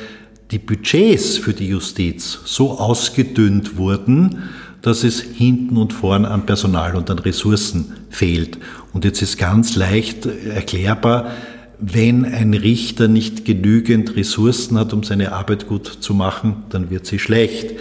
die 0.51 0.59
Budgets 0.59 1.39
für 1.39 1.55
die 1.55 1.69
Justiz 1.69 2.41
so 2.45 2.79
ausgedünnt 2.79 3.79
wurden, 3.79 4.43
dass 4.83 5.05
es 5.05 5.21
hinten 5.21 5.77
und 5.77 5.93
vorn 5.93 6.25
an 6.25 6.45
Personal 6.45 6.97
und 6.97 7.09
an 7.09 7.21
Ressourcen 7.21 7.93
fehlt. 8.11 8.59
Und 8.93 9.05
jetzt 9.05 9.23
ist 9.23 9.39
ganz 9.39 9.77
leicht 9.77 10.27
erklärbar, 10.27 11.31
wenn 11.79 12.25
ein 12.25 12.55
Richter 12.55 13.09
nicht 13.09 13.45
genügend 13.45 14.15
Ressourcen 14.15 14.79
hat, 14.79 14.93
um 14.93 15.03
seine 15.03 15.33
Arbeit 15.33 15.67
gut 15.67 15.87
zu 15.87 16.15
machen, 16.15 16.65
dann 16.69 16.91
wird 16.91 17.07
sie 17.07 17.19
schlecht. 17.19 17.73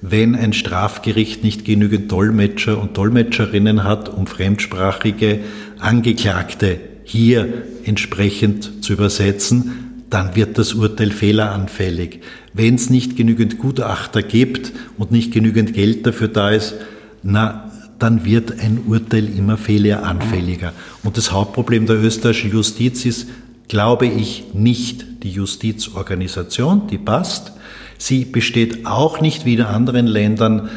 Wenn 0.00 0.34
ein 0.34 0.52
Strafgericht 0.52 1.44
nicht 1.44 1.64
genügend 1.64 2.10
Dolmetscher 2.10 2.80
und 2.80 2.96
Dolmetscherinnen 2.96 3.84
hat, 3.84 4.08
um 4.08 4.26
fremdsprachige 4.26 5.40
Angeklagte 5.78 6.78
hier 7.04 7.62
entsprechend 7.84 8.84
zu 8.84 8.94
übersetzen, 8.94 9.83
dann 10.10 10.36
wird 10.36 10.58
das 10.58 10.74
Urteil 10.74 11.10
fehleranfällig. 11.10 12.20
Wenn 12.52 12.76
es 12.76 12.90
nicht 12.90 13.16
genügend 13.16 13.58
Gutachter 13.58 14.22
gibt 14.22 14.72
und 14.98 15.10
nicht 15.10 15.32
genügend 15.32 15.74
Geld 15.74 16.06
dafür 16.06 16.28
da 16.28 16.50
ist, 16.50 16.74
na, 17.22 17.72
dann 17.98 18.24
wird 18.24 18.60
ein 18.60 18.82
Urteil 18.86 19.26
immer 19.26 19.56
fehleranfälliger. 19.56 20.72
Und 21.02 21.16
das 21.16 21.32
Hauptproblem 21.32 21.86
der 21.86 22.02
österreichischen 22.02 22.52
Justiz 22.52 23.04
ist, 23.04 23.28
glaube 23.68 24.06
ich, 24.06 24.44
nicht 24.52 25.22
die 25.22 25.30
Justizorganisation, 25.30 26.86
die 26.88 26.98
passt. 26.98 27.52
Sie 27.96 28.24
besteht 28.24 28.86
auch 28.86 29.20
nicht 29.20 29.46
wie 29.46 29.54
in 29.54 29.62
anderen 29.62 30.06
Ländern 30.06 30.68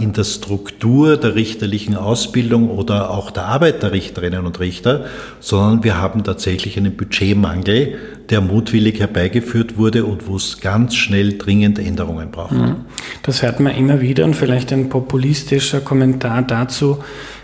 in 0.00 0.12
der 0.12 0.24
Struktur 0.24 1.16
der 1.16 1.34
richterlichen 1.34 1.96
Ausbildung 1.96 2.70
oder 2.70 3.10
auch 3.10 3.30
der 3.30 3.46
Arbeit 3.46 3.82
der 3.82 3.92
Richterinnen 3.92 4.46
und 4.46 4.58
Richter, 4.60 5.04
sondern 5.40 5.84
wir 5.84 5.96
haben 5.96 6.24
tatsächlich 6.24 6.76
einen 6.76 6.96
Budgetmangel, 6.96 7.98
der 8.30 8.40
mutwillig 8.40 9.00
herbeigeführt 9.00 9.76
wurde 9.76 10.04
und 10.04 10.26
wo 10.26 10.36
es 10.36 10.60
ganz 10.60 10.96
schnell 10.96 11.38
dringend 11.38 11.78
Änderungen 11.78 12.30
braucht. 12.30 12.52
Mhm. 12.52 12.76
Das 13.22 13.42
hört 13.42 13.60
man 13.60 13.74
immer 13.74 14.00
wieder 14.00 14.24
und 14.24 14.34
vielleicht 14.34 14.72
ein 14.72 14.88
populistischer 14.88 15.80
Kommentar 15.80 16.42
dazu. 16.42 16.98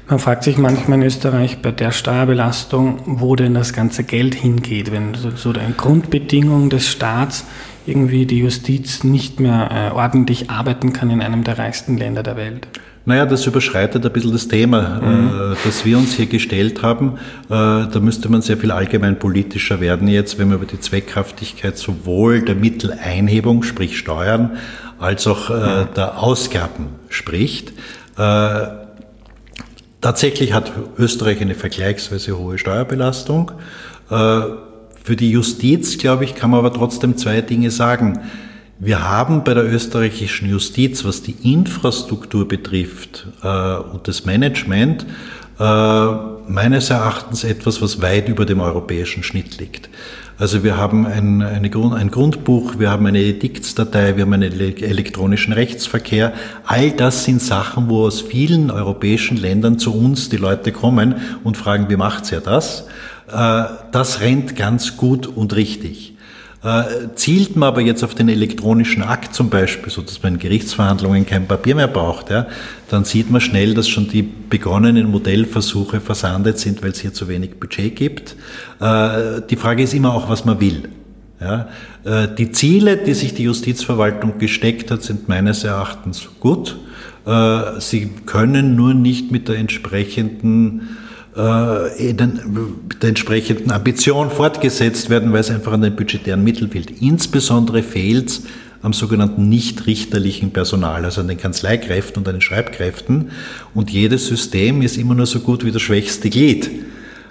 Man 0.09 0.19
fragt 0.19 0.43
sich 0.43 0.59
manchmal 0.59 0.99
in 0.99 1.05
Österreich 1.05 1.62
bei 1.62 1.71
der 1.71 1.93
Steuerbelastung, 1.93 2.99
wo 3.07 3.37
denn 3.37 3.55
das 3.55 3.73
ganze 3.73 4.02
Geld 4.02 4.35
hingeht, 4.35 4.90
wenn 4.90 5.14
so 5.14 5.50
eine 5.50 5.73
Grundbedingung 5.76 6.69
des 6.69 6.88
Staats 6.88 7.45
irgendwie 7.87 8.26
die 8.26 8.38
Justiz 8.38 9.04
nicht 9.04 9.40
mehr 9.40 9.92
äh, 9.92 9.94
ordentlich 9.94 10.50
arbeiten 10.50 10.92
kann 10.92 11.10
in 11.10 11.20
einem 11.20 11.44
der 11.44 11.58
reichsten 11.58 11.96
Länder 11.96 12.22
der 12.22 12.37
Welt. 12.37 12.68
Naja, 13.06 13.25
das 13.25 13.46
überschreitet 13.46 14.04
ein 14.04 14.12
bisschen 14.12 14.32
das 14.32 14.46
Thema, 14.46 15.00
mhm. 15.00 15.52
äh, 15.52 15.56
das 15.64 15.84
wir 15.84 15.99
uns 15.99 16.14
hier 16.14 16.26
gestellt 16.26 16.82
haben. 16.82 17.18
Äh, 17.46 17.49
da 17.49 17.99
müsste 18.00 18.28
man 18.28 18.42
sehr 18.42 18.56
viel 18.56 18.70
allgemein 18.70 19.18
politischer 19.18 19.80
werden 19.80 20.06
jetzt, 20.06 20.38
wenn 20.38 20.49
man 20.49 20.58
über 20.58 20.66
die 20.66 20.80
Zweckhaftigkeit 20.80 21.78
sowohl 21.78 22.42
der 22.42 22.54
Mitteleinhebung, 22.54 23.62
sprich 23.62 23.99
Steuern, 23.99 24.58
als 24.99 25.26
auch 25.26 25.50
äh, 25.50 25.54
mhm. 25.54 25.94
der 25.96 26.22
Ausgaben 26.22 26.88
spricht. 27.08 27.72
Äh, 28.18 28.66
Tatsächlich 30.00 30.54
hat 30.54 30.72
Österreich 30.99 31.42
eine 31.42 31.54
vergleichsweise 31.54 32.38
hohe 32.38 32.56
Steuerbelastung. 32.56 33.52
Für 35.02 35.16
die 35.16 35.30
Justiz, 35.30 35.99
glaube 35.99 36.25
ich, 36.25 36.35
kann 36.35 36.50
man 36.50 36.59
aber 36.59 36.73
trotzdem 36.73 37.16
zwei 37.16 37.40
Dinge 37.40 37.71
sagen. 37.71 38.21
Wir 38.78 39.09
haben 39.09 39.45
bei 39.45 39.54
der 39.54 39.64
österreichischen 39.64 40.49
Justiz, 40.49 41.04
was 41.04 41.23
die 41.23 41.37
Infrastruktur 41.42 42.47
betrifft 42.47 43.26
äh, 43.42 43.76
und 43.76 44.09
das 44.09 44.25
Management, 44.25 45.04
äh, 45.59 45.62
meines 46.49 46.90
Erachtens 46.90 47.45
etwas, 47.45 47.83
was 47.83 48.00
weit 48.00 48.28
über 48.28 48.47
dem 48.47 48.61
europäischen 48.61 49.23
Schnitt 49.23 49.59
liegt. 49.59 49.88
Also 50.38 50.64
wir 50.64 50.78
haben 50.78 51.07
ein, 51.07 51.71
Grund, 51.71 51.95
ein 51.95 52.11
Grundbuch, 52.11 52.78
wir 52.78 52.90
haben 52.90 53.04
eine 53.04 53.21
Ediktsdatei, 53.21 54.16
wir 54.16 54.23
haben 54.23 54.33
einen 54.33 54.59
elektronischen 54.59 55.52
Rechtsverkehr. 55.52 56.33
All 56.64 56.92
das 56.92 57.25
sind 57.25 57.42
Sachen, 57.42 57.90
wo 57.90 58.07
aus 58.07 58.23
vielen 58.23 58.71
europäischen 58.71 59.37
Ländern 59.37 59.78
zu 59.78 59.95
uns 59.95 60.30
die 60.30 60.38
Leute 60.38 60.73
kommen 60.73 61.16
und 61.45 61.59
fragen, 61.59 61.90
wie 61.90 61.97
macht's 61.97 62.33
ihr 62.33 62.40
das? 62.40 62.87
Äh, 63.32 63.64
das 63.92 64.20
rennt 64.20 64.56
ganz 64.56 64.96
gut 64.96 65.26
und 65.26 65.54
richtig. 65.54 66.14
Äh, 66.62 67.14
zielt 67.14 67.56
man 67.56 67.68
aber 67.68 67.80
jetzt 67.80 68.04
auf 68.04 68.14
den 68.14 68.28
elektronischen 68.28 69.02
Akt 69.02 69.34
zum 69.34 69.49
Beispiel, 69.49 69.90
so 69.90 70.02
dass 70.02 70.22
man 70.22 70.34
in 70.34 70.38
Gerichtsverhandlungen 70.38 71.25
kein 71.25 71.49
Papier 71.49 71.75
mehr 71.75 71.88
braucht, 71.88 72.28
ja, 72.28 72.49
dann 72.90 73.04
sieht 73.04 73.30
man 73.30 73.40
schnell, 73.40 73.72
dass 73.72 73.88
schon 73.88 74.08
die 74.08 74.22
begonnenen 74.22 75.10
Modellversuche 75.10 76.00
versandet 76.00 76.58
sind, 76.58 76.82
weil 76.82 76.90
es 76.90 77.00
hier 77.00 77.14
zu 77.14 77.28
wenig 77.28 77.58
Budget 77.58 77.96
gibt. 77.96 78.37
Äh, 78.78 79.40
die 79.49 79.56
Frage 79.56 79.82
ist 79.82 79.94
immer 79.94 80.12
auch, 80.12 80.28
was 80.28 80.44
man 80.44 80.60
will. 80.60 80.88
Ja, 81.40 81.70
die 82.37 82.52
Ziele, 82.52 82.99
die 82.99 83.14
sich 83.14 83.32
die 83.32 83.44
Justizverwaltung 83.44 84.37
gesteckt 84.37 84.90
hat, 84.90 85.02
sind 85.02 85.26
meines 85.26 85.64
Erachtens 85.64 86.28
gut. 86.38 86.76
Sie 87.78 88.10
können 88.26 88.76
nur 88.76 88.92
nicht 88.92 89.30
mit 89.30 89.49
der 89.49 89.56
entsprechenden 89.56 90.99
äh, 91.40 92.14
der 92.14 93.09
entsprechenden 93.09 93.70
Ambition 93.70 94.30
fortgesetzt 94.30 95.11
werden, 95.11 95.32
weil 95.32 95.40
es 95.40 95.50
einfach 95.50 95.73
an 95.73 95.82
den 95.82 95.97
budgetären 95.97 96.44
Mitteln 96.44 96.70
fehlt. 96.70 97.02
Insbesondere 97.02 97.82
fehlt 97.82 98.28
es 98.28 98.42
am 98.82 98.92
sogenannten 98.92 99.49
nicht 99.49 99.87
richterlichen 99.87 100.52
Personal, 100.52 101.04
also 101.04 101.20
an 101.20 101.28
den 101.28 101.38
Kanzleikräften 101.38 102.23
und 102.23 102.28
an 102.28 102.37
den 102.37 102.40
Schreibkräften. 102.40 103.30
Und 103.75 103.90
jedes 103.90 104.26
System 104.26 104.82
ist 104.82 104.97
immer 104.97 105.14
nur 105.14 105.26
so 105.26 105.40
gut 105.40 105.64
wie 105.64 105.70
das 105.70 105.82
schwächste 105.82 106.30
Glied. 106.30 106.70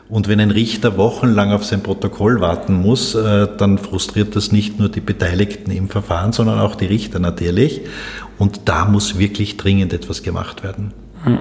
Und 0.10 0.28
wenn 0.28 0.40
ein 0.40 0.52
Richter 0.52 0.98
wochenlang 0.98 1.52
auf 1.52 1.66
sein 1.66 1.84
Protokoll 1.84 2.42
warten 2.42 2.74
muss, 2.74 3.14
äh, 3.14 3.48
dann 3.58 3.78
frustriert 3.78 4.36
das 4.36 4.52
nicht 4.52 4.80
nur 4.80 4.90
die 4.90 5.02
Beteiligten 5.02 5.72
im 5.72 5.88
Verfahren, 5.88 6.34
sondern 6.34 6.60
auch 6.60 6.76
die 6.76 6.86
Richter 6.86 7.20
natürlich. 7.20 7.82
Und 8.40 8.62
da 8.66 8.86
muss 8.86 9.20
wirklich 9.20 9.58
dringend 9.58 9.94
etwas 9.94 10.24
gemacht 10.24 10.64
werden. 10.64 10.94
Hm. 11.24 11.40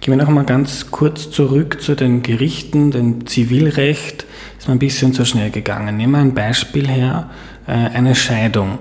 Gehen 0.00 0.16
wir 0.16 0.24
noch 0.24 0.30
mal 0.30 0.44
ganz 0.44 0.90
kurz 0.90 1.30
zurück 1.30 1.80
zu 1.80 1.94
den 1.94 2.22
Gerichten, 2.22 2.90
dem 2.90 3.26
Zivilrecht. 3.26 4.26
Ist 4.58 4.68
mir 4.68 4.74
ein 4.74 4.78
bisschen 4.78 5.12
zu 5.12 5.24
schnell 5.24 5.50
gegangen. 5.50 5.96
Nehmen 5.96 6.12
wir 6.12 6.18
ein 6.18 6.34
Beispiel 6.34 6.86
her, 6.86 7.30
äh, 7.66 7.72
eine 7.72 8.14
Scheidung. 8.14 8.78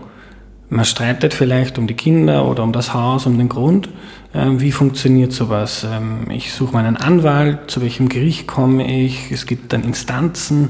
Man 0.70 0.86
streitet 0.86 1.34
vielleicht 1.34 1.78
um 1.78 1.88
die 1.88 1.93
Kinder 1.93 2.47
oder 2.49 2.63
um 2.63 2.73
das 2.73 2.93
Haus, 2.93 3.26
um 3.26 3.38
den 3.38 3.47
Grund. 3.47 3.89
Ähm, 4.34 4.60
wie 4.60 4.71
funktioniert 4.71 5.32
sowas? 5.32 5.86
Ähm, 5.89 6.32
ich 6.32 6.52
suche 6.52 6.73
meinen 6.73 6.97
Anwalt, 6.97 7.69
zu 7.69 7.82
welchem 7.82 8.10
Gericht 8.10 8.47
komme 8.47 9.04
ich? 9.04 9.32
Es 9.32 9.45
gibt 9.45 9.71
dann 9.71 9.84
Instanzen. 9.84 10.69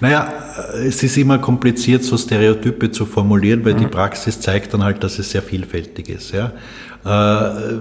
Naja, 0.00 0.32
es 0.74 1.02
ist 1.02 1.16
immer 1.16 1.38
kompliziert, 1.38 2.04
so 2.04 2.16
Stereotype 2.16 2.90
zu 2.90 3.06
formulieren, 3.06 3.64
weil 3.64 3.74
mhm. 3.74 3.78
die 3.78 3.86
Praxis 3.86 4.40
zeigt 4.40 4.74
dann 4.74 4.82
halt, 4.82 5.02
dass 5.02 5.18
es 5.18 5.30
sehr 5.30 5.42
vielfältig 5.42 6.08
ist. 6.08 6.32
Ja? 6.32 6.52
Äh, 7.04 7.78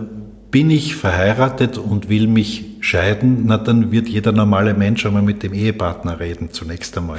bin 0.51 0.69
ich 0.69 0.95
verheiratet 0.95 1.77
und 1.77 2.10
will 2.10 2.27
mich 2.27 2.65
scheiden, 2.79 3.43
na 3.45 3.57
dann 3.57 3.91
wird 3.91 4.07
jeder 4.07 4.31
normale 4.31 4.73
Mensch 4.73 5.05
einmal 5.05 5.21
mit 5.21 5.43
dem 5.43 5.53
Ehepartner 5.53 6.19
reden, 6.19 6.49
zunächst 6.51 6.97
einmal. 6.97 7.17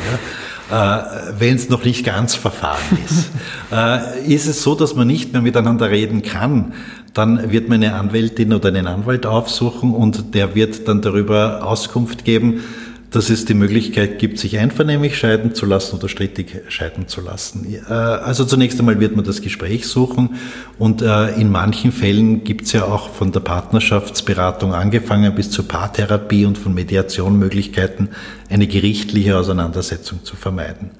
Ja? 0.71 0.99
Äh, 0.99 1.35
Wenn 1.39 1.57
es 1.57 1.69
noch 1.69 1.85
nicht 1.85 2.07
ganz 2.07 2.35
verfahren 2.35 2.99
ist. 3.05 3.31
äh, 3.73 4.25
ist 4.27 4.47
es 4.47 4.63
so, 4.63 4.75
dass 4.75 4.95
man 4.95 5.07
nicht 5.07 5.33
mehr 5.33 5.43
miteinander 5.43 5.91
reden 5.91 6.23
kann, 6.23 6.73
dann 7.13 7.51
wird 7.51 7.69
man 7.69 7.83
eine 7.83 7.95
Anwältin 7.95 8.53
oder 8.53 8.69
einen 8.69 8.87
Anwalt 8.87 9.27
aufsuchen 9.27 9.93
und 9.93 10.35
der 10.35 10.55
wird 10.55 10.89
dann 10.89 11.03
darüber 11.03 11.67
Auskunft 11.67 12.25
geben, 12.25 12.63
dass 13.11 13.31
es 13.31 13.47
die 13.47 13.55
Möglichkeit 13.55 14.19
gibt, 14.19 14.39
sich 14.39 14.59
einvernehmlich 14.59 15.17
scheiden 15.17 15.55
zu 15.55 15.65
lassen 15.65 15.97
oder 15.97 16.09
strittig 16.09 16.63
scheiden 16.69 17.09
zu 17.09 17.23
lassen. 17.23 17.67
Äh, 17.89 17.93
also 17.93 18.45
zunächst 18.45 18.79
einmal 18.79 19.01
wird 19.01 19.17
man 19.17 19.25
das 19.25 19.41
Gespräch 19.41 19.87
suchen 19.87 20.37
und 20.79 21.01
äh, 21.01 21.31
in 21.41 21.51
manchen 21.51 21.91
Fällen 21.91 22.45
gibt 22.45 22.67
es 22.67 22.73
ja 22.73 22.85
auch 22.85 23.09
von 23.09 23.33
der 23.33 23.41
Partnerschaftsberatung 23.41 24.75
angefangen 24.75 25.35
bis 25.35 25.51
zur 25.51 25.67
Paartherapie 25.67 26.45
und 26.45 26.59
von 26.59 26.75
Mediation 26.75 27.39
Möglichkeiten, 27.39 28.11
eine 28.51 28.67
gerichtliche 28.67 29.39
Auseinandersetzung 29.39 30.25
zu 30.25 30.37
vermeiden. 30.37 30.91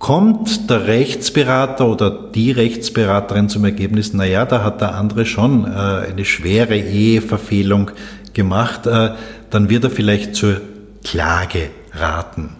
Kommt 0.00 0.68
der 0.70 0.86
Rechtsberater 0.86 1.86
oder 1.86 2.10
die 2.10 2.50
Rechtsberaterin 2.50 3.50
zum 3.50 3.64
Ergebnis, 3.66 4.14
na 4.14 4.24
ja, 4.24 4.46
da 4.46 4.64
hat 4.64 4.80
der 4.80 4.94
andere 4.94 5.26
schon 5.26 5.64
äh, 5.64 5.68
eine 5.68 6.24
schwere 6.24 6.76
Eheverfehlung 6.76 7.92
gemacht, 8.32 8.82
dann 8.86 9.70
wird 9.70 9.82
er 9.82 9.90
vielleicht 9.90 10.36
zur 10.36 10.60
Klage 11.04 11.70
raten. 11.92 12.56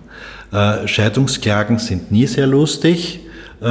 Äh, 0.53 0.89
Scheidungsklagen 0.89 1.79
sind 1.79 2.11
nie 2.11 2.27
sehr 2.27 2.47
lustig, 2.47 3.21
äh, 3.61 3.67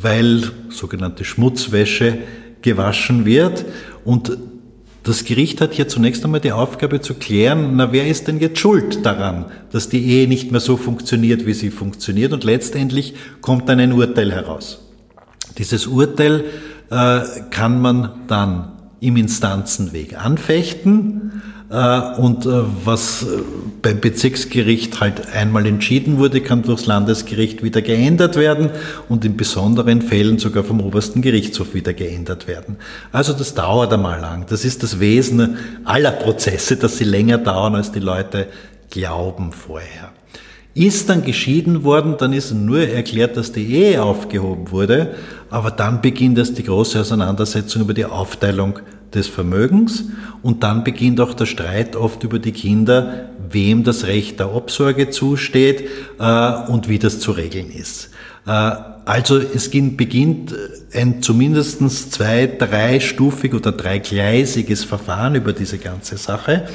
weil 0.00 0.42
sogenannte 0.70 1.24
Schmutzwäsche 1.24 2.18
gewaschen 2.62 3.24
wird 3.24 3.64
und 4.04 4.36
das 5.08 5.24
Gericht 5.24 5.60
hat 5.62 5.72
hier 5.72 5.88
zunächst 5.88 6.24
einmal 6.24 6.40
die 6.40 6.52
Aufgabe 6.52 7.00
zu 7.00 7.14
klären, 7.14 7.76
na 7.76 7.92
wer 7.92 8.06
ist 8.06 8.28
denn 8.28 8.40
jetzt 8.40 8.58
schuld 8.58 9.06
daran, 9.06 9.46
dass 9.72 9.88
die 9.88 10.04
Ehe 10.04 10.28
nicht 10.28 10.50
mehr 10.50 10.60
so 10.60 10.76
funktioniert, 10.76 11.46
wie 11.46 11.54
sie 11.54 11.70
funktioniert 11.70 12.32
und 12.32 12.44
letztendlich 12.44 13.14
kommt 13.40 13.68
dann 13.68 13.80
ein 13.80 13.92
Urteil 13.92 14.32
heraus. 14.32 14.80
Dieses 15.56 15.86
Urteil 15.86 16.44
äh, 16.90 17.20
kann 17.50 17.80
man 17.80 18.10
dann 18.26 18.72
im 19.00 19.16
Instanzenweg 19.16 20.22
anfechten 20.22 21.42
und 21.70 22.46
äh, 22.46 22.62
was 22.84 23.24
äh, 23.24 23.42
beim 23.82 24.00
Bezirksgericht 24.00 25.00
halt 25.00 25.34
einmal 25.34 25.66
entschieden 25.66 26.16
wurde, 26.16 26.40
kann 26.40 26.62
durchs 26.62 26.86
Landesgericht 26.86 27.62
wieder 27.62 27.82
geändert 27.82 28.36
werden 28.36 28.70
und 29.10 29.26
in 29.26 29.36
besonderen 29.36 30.00
Fällen 30.00 30.38
sogar 30.38 30.64
vom 30.64 30.80
obersten 30.80 31.20
Gerichtshof 31.20 31.74
wieder 31.74 31.92
geändert 31.92 32.48
werden. 32.48 32.76
Also 33.12 33.34
das 33.34 33.52
dauert 33.52 33.92
einmal 33.92 34.18
lang. 34.18 34.46
Das 34.48 34.64
ist 34.64 34.82
das 34.82 34.98
Wesen 34.98 35.58
aller 35.84 36.12
Prozesse, 36.12 36.76
dass 36.76 36.96
sie 36.96 37.04
länger 37.04 37.36
dauern, 37.36 37.74
als 37.74 37.92
die 37.92 38.00
Leute 38.00 38.46
glauben 38.88 39.52
vorher. 39.52 40.12
Ist 40.72 41.10
dann 41.10 41.22
geschieden 41.22 41.84
worden, 41.84 42.14
dann 42.18 42.32
ist 42.32 42.52
nur 42.52 42.80
erklärt, 42.80 43.36
dass 43.36 43.52
die 43.52 43.74
Ehe 43.74 44.02
aufgehoben 44.02 44.70
wurde, 44.70 45.16
aber 45.50 45.70
dann 45.70 46.00
beginnt 46.00 46.38
erst 46.38 46.56
die 46.56 46.62
große 46.62 46.98
Auseinandersetzung 47.00 47.82
über 47.82 47.92
die 47.92 48.06
Aufteilung 48.06 48.78
des 49.14 49.26
Vermögens 49.28 50.04
und 50.42 50.62
dann 50.62 50.84
beginnt 50.84 51.20
auch 51.20 51.34
der 51.34 51.46
Streit 51.46 51.96
oft 51.96 52.24
über 52.24 52.38
die 52.38 52.52
Kinder, 52.52 53.30
wem 53.50 53.84
das 53.84 54.06
Recht 54.06 54.38
der 54.38 54.54
Obsorge 54.54 55.10
zusteht 55.10 55.88
äh, 56.18 56.52
und 56.68 56.88
wie 56.88 56.98
das 56.98 57.20
zu 57.20 57.32
regeln 57.32 57.70
ist. 57.70 58.10
Äh, 58.46 58.72
also 59.04 59.38
es 59.38 59.70
beginnt 59.70 60.54
ein 60.92 61.22
zumindest 61.22 62.12
zwei, 62.12 62.46
dreistufig 62.46 63.54
oder 63.54 63.72
dreigleisiges 63.72 64.84
Verfahren 64.84 65.34
über 65.34 65.54
diese 65.54 65.78
ganze 65.78 66.18
Sache. 66.18 66.68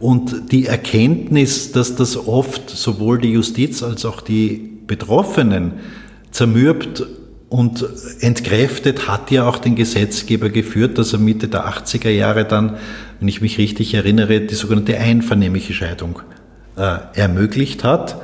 Und 0.00 0.52
die 0.52 0.66
Erkenntnis, 0.66 1.72
dass 1.72 1.94
das 1.94 2.16
oft 2.16 2.70
sowohl 2.70 3.18
die 3.18 3.32
Justiz 3.32 3.82
als 3.82 4.06
auch 4.06 4.22
die 4.22 4.78
Betroffenen 4.86 5.72
zermürbt 6.30 7.04
und 7.48 7.84
entkräftet 8.20 9.08
hat 9.08 9.30
ja 9.30 9.48
auch 9.48 9.58
den 9.58 9.74
Gesetzgeber 9.74 10.50
geführt, 10.50 10.98
dass 10.98 11.12
er 11.12 11.18
Mitte 11.18 11.48
der 11.48 11.66
80er 11.66 12.10
Jahre 12.10 12.44
dann, 12.44 12.76
wenn 13.20 13.28
ich 13.28 13.40
mich 13.40 13.58
richtig 13.58 13.94
erinnere, 13.94 14.40
die 14.40 14.54
sogenannte 14.54 14.98
einvernehmliche 14.98 15.72
Scheidung 15.72 16.20
äh, 16.76 16.98
ermöglicht 17.14 17.84
hat. 17.84 18.20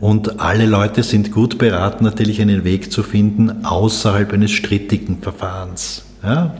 Und 0.00 0.38
alle 0.40 0.66
Leute 0.66 1.02
sind 1.02 1.32
gut 1.32 1.58
beraten, 1.58 2.04
natürlich 2.04 2.40
einen 2.40 2.62
Weg 2.62 2.92
zu 2.92 3.02
finden 3.02 3.64
außerhalb 3.64 4.32
eines 4.32 4.52
strittigen 4.52 5.20
Verfahrens. 5.20 6.04
Ja? 6.22 6.54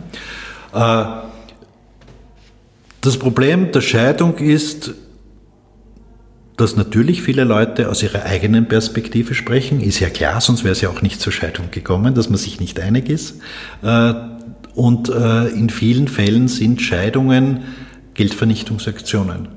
Äh, 0.75 1.29
Das 3.01 3.17
Problem 3.17 3.71
der 3.71 3.81
Scheidung 3.81 4.39
ist, 4.39 4.91
dass 6.59 6.77
natürlich 6.77 7.23
viele 7.23 7.45
Leute 7.45 7.89
aus 7.89 8.03
ihrer 8.03 8.25
eigenen 8.25 8.67
Perspektive 8.67 9.35
sprechen, 9.35 9.81
ist 9.81 10.01
ja 10.01 10.11
klar, 10.11 10.41
sonst 10.41 10.65
wäre 10.65 10.73
es 10.73 10.81
ja 10.81 10.91
auch 10.91 11.03
nicht 11.03 11.21
zur 11.21 11.33
Scheidung 11.33 11.71
gekommen, 11.71 12.15
dass 12.15 12.29
man 12.29 12.37
sich 12.37 12.61
nicht 12.61 12.81
einig 12.81 13.09
ist. 13.09 13.37
Äh, 13.83 14.13
und 14.75 15.09
äh, 15.09 15.47
in 15.49 15.71
vielen 15.71 16.09
Fällen 16.09 16.49
sind 16.49 16.83
Scheidungen 16.83 17.61
Geldvernichtungsaktionen. 18.15 19.49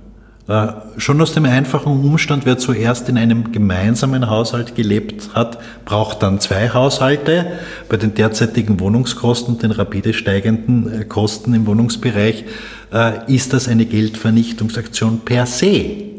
Äh, 0.48 0.68
schon 0.98 1.20
aus 1.22 1.34
dem 1.34 1.46
einfachen 1.46 1.92
Umstand, 2.06 2.46
wer 2.46 2.60
zuerst 2.60 3.10
in 3.10 3.18
einem 3.18 3.52
gemeinsamen 3.52 4.30
Haushalt 4.30 4.76
gelebt 4.76 5.34
hat, 5.34 5.58
braucht 5.86 6.22
dann 6.22 6.40
zwei 6.40 6.70
Haushalte. 6.70 7.48
Bei 7.90 7.98
den 7.98 8.14
derzeitigen 8.14 8.80
Wohnungskosten 8.80 9.56
und 9.56 9.64
den 9.64 9.72
rapide 9.72 10.14
steigenden 10.14 11.10
Kosten 11.10 11.56
im 11.56 11.66
Wohnungsbereich 11.66 12.46
ist 13.28 13.54
das 13.54 13.70
eine 13.70 13.86
Geldvernichtungsaktion 13.86 15.22
per 15.22 15.46
se. 15.46 16.11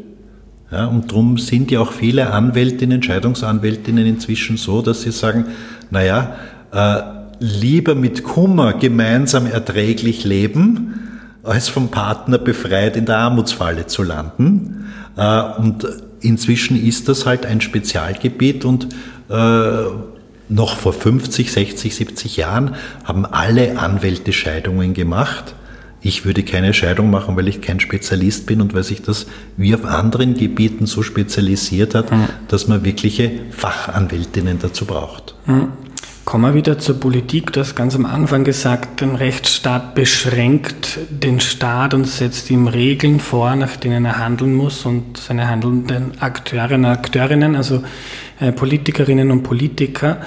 Ja, 0.73 0.87
und 0.87 1.11
darum 1.11 1.37
sind 1.37 1.69
ja 1.69 1.81
auch 1.81 1.91
viele 1.91 2.31
Anwältinnen, 2.31 3.03
Scheidungsanwältinnen 3.03 4.07
inzwischen 4.07 4.57
so, 4.57 4.81
dass 4.81 5.03
sie 5.03 5.11
sagen, 5.11 5.45
naja, 5.91 6.35
äh, 6.71 7.01
lieber 7.39 7.93
mit 7.93 8.23
Kummer 8.23 8.73
gemeinsam 8.73 9.45
erträglich 9.45 10.23
leben, 10.23 11.19
als 11.43 11.69
vom 11.69 11.89
Partner 11.89 12.39
befreit 12.39 12.97
in 12.97 13.05
der 13.05 13.19
Armutsfalle 13.19 13.85
zu 13.85 14.01
landen. 14.01 14.87
Äh, 15.15 15.43
und 15.59 15.85
inzwischen 16.21 16.83
ist 16.83 17.07
das 17.07 17.27
halt 17.27 17.45
ein 17.45 17.61
Spezialgebiet 17.61 18.65
und 18.65 18.87
äh, 19.29 19.83
noch 20.49 20.77
vor 20.77 20.93
50, 20.93 21.51
60, 21.51 21.93
70 21.93 22.37
Jahren 22.37 22.73
haben 23.03 23.27
alle 23.27 23.77
Anwälte 23.77 24.33
Scheidungen 24.33 24.95
gemacht. 24.95 25.53
Ich 26.05 26.25
würde 26.25 26.43
keine 26.43 26.73
Scheidung 26.73 27.09
machen, 27.09 27.37
weil 27.37 27.47
ich 27.47 27.61
kein 27.61 27.79
Spezialist 27.79 28.45
bin 28.45 28.59
und 28.59 28.73
weil 28.73 28.83
sich 28.83 29.01
das 29.01 29.25
wie 29.55 29.73
auf 29.73 29.85
anderen 29.85 30.33
Gebieten 30.33 30.85
so 30.85 31.01
spezialisiert 31.01 31.95
hat, 31.95 32.11
mhm. 32.11 32.27
dass 32.49 32.67
man 32.67 32.83
wirkliche 32.83 33.31
Fachanwältinnen 33.51 34.59
dazu 34.59 34.85
braucht. 34.85 35.35
Mhm. 35.45 35.69
Kommen 36.25 36.45
wir 36.45 36.55
wieder 36.55 36.79
zur 36.79 36.99
Politik. 36.99 37.51
Du 37.51 37.59
hast 37.59 37.75
ganz 37.75 37.95
am 37.95 38.05
Anfang 38.05 38.45
gesagt, 38.45 39.01
ein 39.01 39.15
Rechtsstaat 39.15 39.93
beschränkt 39.93 40.99
den 41.09 41.41
Staat 41.41 41.93
und 41.93 42.07
setzt 42.07 42.49
ihm 42.49 42.67
Regeln 42.67 43.19
vor, 43.19 43.55
nach 43.57 43.75
denen 43.75 44.05
er 44.05 44.19
handeln 44.19 44.53
muss 44.53 44.85
und 44.85 45.17
seine 45.17 45.49
handelnden 45.49 46.13
Akteurinnen, 46.19 46.85
Akteurinnen 46.85 47.57
also 47.57 47.83
äh, 48.39 48.53
Politikerinnen 48.53 49.31
und 49.31 49.43
Politiker. 49.43 50.21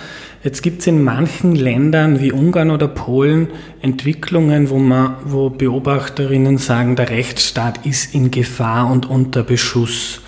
Jetzt 0.47 0.63
gibt 0.63 0.83
es 0.83 0.87
in 0.87 1.03
manchen 1.03 1.57
Ländern 1.57 2.21
wie 2.21 2.31
Ungarn 2.31 2.71
oder 2.71 2.87
Polen 2.87 3.49
Entwicklungen, 3.83 4.71
wo, 4.71 4.79
man, 4.79 5.17
wo 5.25 5.51
Beobachterinnen 5.51 6.57
sagen, 6.59 6.95
der 6.95 7.11
Rechtsstaat 7.11 7.85
ist 7.85 8.15
in 8.15 8.31
Gefahr 8.31 8.89
und 8.89 9.11
unter 9.11 9.43
Beschuss. 9.43 10.21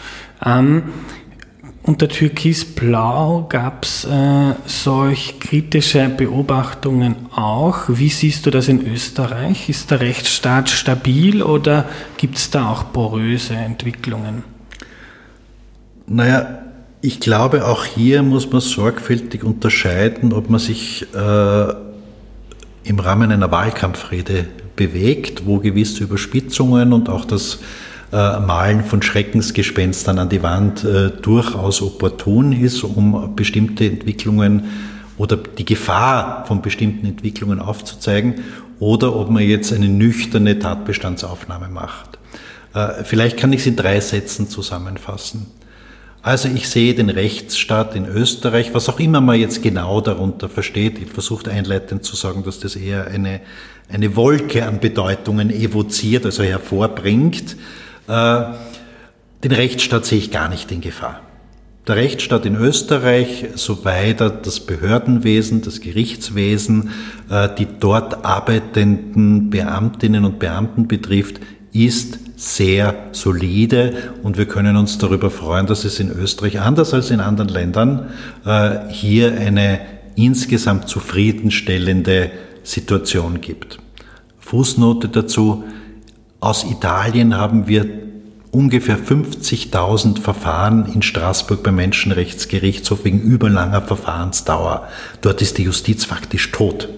Ähm, 0.44 0.82
unter 1.84 2.08
Türkis-Blau 2.08 3.46
gab 3.48 3.84
es 3.84 4.06
äh, 4.06 4.54
solch 4.66 5.38
kritische 5.38 6.08
Beobachtungen 6.08 7.14
auch. 7.32 7.84
Wie 7.86 8.08
siehst 8.08 8.44
du 8.44 8.50
das 8.50 8.66
in 8.66 8.84
Österreich? 8.84 9.68
Ist 9.68 9.92
der 9.92 10.00
Rechtsstaat 10.00 10.68
stabil 10.68 11.44
oder 11.44 11.84
gibt 12.16 12.38
es 12.38 12.50
da 12.50 12.72
auch 12.72 12.92
poröse 12.92 13.54
Entwicklungen? 13.54 14.42
Naja, 16.08 16.67
ich 17.00 17.20
glaube, 17.20 17.66
auch 17.66 17.84
hier 17.84 18.22
muss 18.22 18.50
man 18.50 18.60
sorgfältig 18.60 19.44
unterscheiden, 19.44 20.32
ob 20.32 20.50
man 20.50 20.58
sich 20.58 21.06
äh, 21.14 21.74
im 22.84 22.98
Rahmen 22.98 23.30
einer 23.30 23.50
Wahlkampfrede 23.50 24.46
bewegt, 24.74 25.46
wo 25.46 25.58
gewisse 25.58 26.04
Überspitzungen 26.04 26.92
und 26.92 27.08
auch 27.08 27.24
das 27.24 27.58
äh, 28.12 28.40
Malen 28.40 28.82
von 28.82 29.02
Schreckensgespenstern 29.02 30.18
an 30.18 30.28
die 30.28 30.42
Wand 30.42 30.84
äh, 30.84 31.10
durchaus 31.10 31.82
opportun 31.82 32.52
ist, 32.52 32.82
um 32.82 33.34
bestimmte 33.36 33.84
Entwicklungen 33.84 34.64
oder 35.18 35.36
die 35.36 35.64
Gefahr 35.64 36.46
von 36.46 36.62
bestimmten 36.62 37.06
Entwicklungen 37.06 37.60
aufzuzeigen, 37.60 38.42
oder 38.80 39.16
ob 39.16 39.28
man 39.30 39.42
jetzt 39.42 39.72
eine 39.72 39.88
nüchterne 39.88 40.58
Tatbestandsaufnahme 40.58 41.68
macht. 41.68 42.18
Äh, 42.74 43.04
vielleicht 43.04 43.36
kann 43.36 43.52
ich 43.52 43.60
es 43.60 43.66
in 43.66 43.76
drei 43.76 44.00
Sätzen 44.00 44.48
zusammenfassen. 44.48 45.46
Also 46.28 46.50
ich 46.54 46.68
sehe 46.68 46.92
den 46.92 47.08
Rechtsstaat 47.08 47.96
in 47.96 48.04
Österreich, 48.04 48.74
was 48.74 48.90
auch 48.90 49.00
immer 49.00 49.22
man 49.22 49.40
jetzt 49.40 49.62
genau 49.62 50.02
darunter 50.02 50.50
versteht. 50.50 50.98
Ich 50.98 51.10
versuche 51.10 51.50
einleitend 51.50 52.04
zu 52.04 52.16
sagen, 52.16 52.44
dass 52.44 52.60
das 52.60 52.76
eher 52.76 53.06
eine, 53.06 53.40
eine 53.88 54.14
Wolke 54.14 54.66
an 54.66 54.78
Bedeutungen 54.78 55.48
evoziert, 55.48 56.26
also 56.26 56.42
hervorbringt. 56.42 57.56
Äh, 58.08 58.42
den 59.42 59.52
Rechtsstaat 59.52 60.04
sehe 60.04 60.18
ich 60.18 60.30
gar 60.30 60.50
nicht 60.50 60.70
in 60.70 60.82
Gefahr. 60.82 61.22
Der 61.86 61.96
Rechtsstaat 61.96 62.44
in 62.44 62.56
Österreich, 62.56 63.46
soweit 63.54 64.20
er 64.20 64.28
das 64.28 64.60
Behördenwesen, 64.60 65.62
das 65.62 65.80
Gerichtswesen, 65.80 66.90
äh, 67.30 67.48
die 67.56 67.66
dort 67.80 68.26
arbeitenden 68.26 69.48
Beamtinnen 69.48 70.26
und 70.26 70.38
Beamten 70.38 70.88
betrifft, 70.88 71.40
ist 71.72 72.18
sehr 72.38 72.94
solide 73.10 74.14
und 74.22 74.38
wir 74.38 74.46
können 74.46 74.76
uns 74.76 74.96
darüber 74.96 75.28
freuen, 75.28 75.66
dass 75.66 75.84
es 75.84 75.98
in 75.98 76.08
Österreich 76.10 76.60
anders 76.60 76.94
als 76.94 77.10
in 77.10 77.18
anderen 77.18 77.48
Ländern 77.48 78.10
äh, 78.46 78.88
hier 78.90 79.36
eine 79.36 79.80
insgesamt 80.14 80.88
zufriedenstellende 80.88 82.30
Situation 82.62 83.40
gibt. 83.40 83.80
Fußnote 84.38 85.08
dazu, 85.08 85.64
aus 86.38 86.62
Italien 86.62 87.36
haben 87.36 87.66
wir 87.66 87.88
ungefähr 88.52 88.98
50.000 88.98 90.20
Verfahren 90.20 90.86
in 90.94 91.02
Straßburg 91.02 91.64
beim 91.64 91.74
Menschenrechtsgerichtshof 91.74 93.04
wegen 93.04 93.20
überlanger 93.20 93.82
Verfahrensdauer. 93.82 94.86
Dort 95.22 95.42
ist 95.42 95.58
die 95.58 95.64
Justiz 95.64 96.04
faktisch 96.04 96.52
tot. 96.52 96.88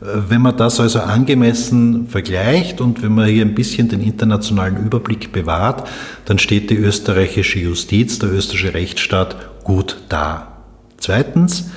Wenn 0.00 0.42
man 0.42 0.56
das 0.56 0.78
also 0.78 1.00
angemessen 1.00 2.08
vergleicht 2.08 2.82
und 2.82 3.02
wenn 3.02 3.14
man 3.14 3.28
hier 3.28 3.44
ein 3.44 3.54
bisschen 3.54 3.88
den 3.88 4.02
internationalen 4.02 4.76
Überblick 4.76 5.32
bewahrt, 5.32 5.88
dann 6.26 6.38
steht 6.38 6.68
die 6.68 6.76
österreichische 6.76 7.60
Justiz, 7.60 8.18
der 8.18 8.30
österreichische 8.30 8.74
Rechtsstaat 8.74 9.36
gut 9.64 9.96
da. 10.08 10.58
Zweitens, 10.98 11.70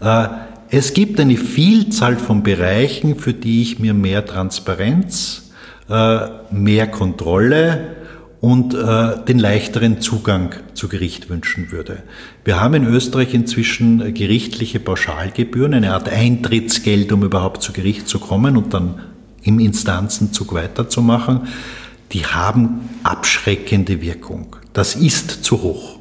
äh, 0.00 0.26
es 0.70 0.94
gibt 0.94 1.18
eine 1.18 1.36
Vielzahl 1.36 2.16
von 2.16 2.42
Bereichen, 2.42 3.16
für 3.16 3.34
die 3.34 3.62
ich 3.62 3.78
mir 3.78 3.94
mehr 3.94 4.24
Transparenz, 4.24 5.50
äh, 5.88 6.18
mehr 6.50 6.86
Kontrolle, 6.86 7.96
und 8.44 8.74
äh, 8.74 9.24
den 9.24 9.38
leichteren 9.38 10.02
Zugang 10.02 10.54
zu 10.74 10.88
Gericht 10.88 11.30
wünschen 11.30 11.72
würde. 11.72 12.02
Wir 12.44 12.60
haben 12.60 12.74
in 12.74 12.84
Österreich 12.84 13.32
inzwischen 13.32 14.12
gerichtliche 14.12 14.80
Pauschalgebühren, 14.80 15.72
eine 15.72 15.94
Art 15.94 16.10
Eintrittsgeld, 16.10 17.10
um 17.12 17.22
überhaupt 17.22 17.62
zu 17.62 17.72
Gericht 17.72 18.06
zu 18.06 18.18
kommen 18.18 18.58
und 18.58 18.74
dann 18.74 19.00
im 19.44 19.60
Instanzenzug 19.60 20.52
weiterzumachen. 20.52 21.48
Die 22.12 22.26
haben 22.26 22.86
abschreckende 23.02 24.02
Wirkung. 24.02 24.56
Das 24.74 24.94
ist 24.94 25.42
zu 25.42 25.62
hoch. 25.62 25.93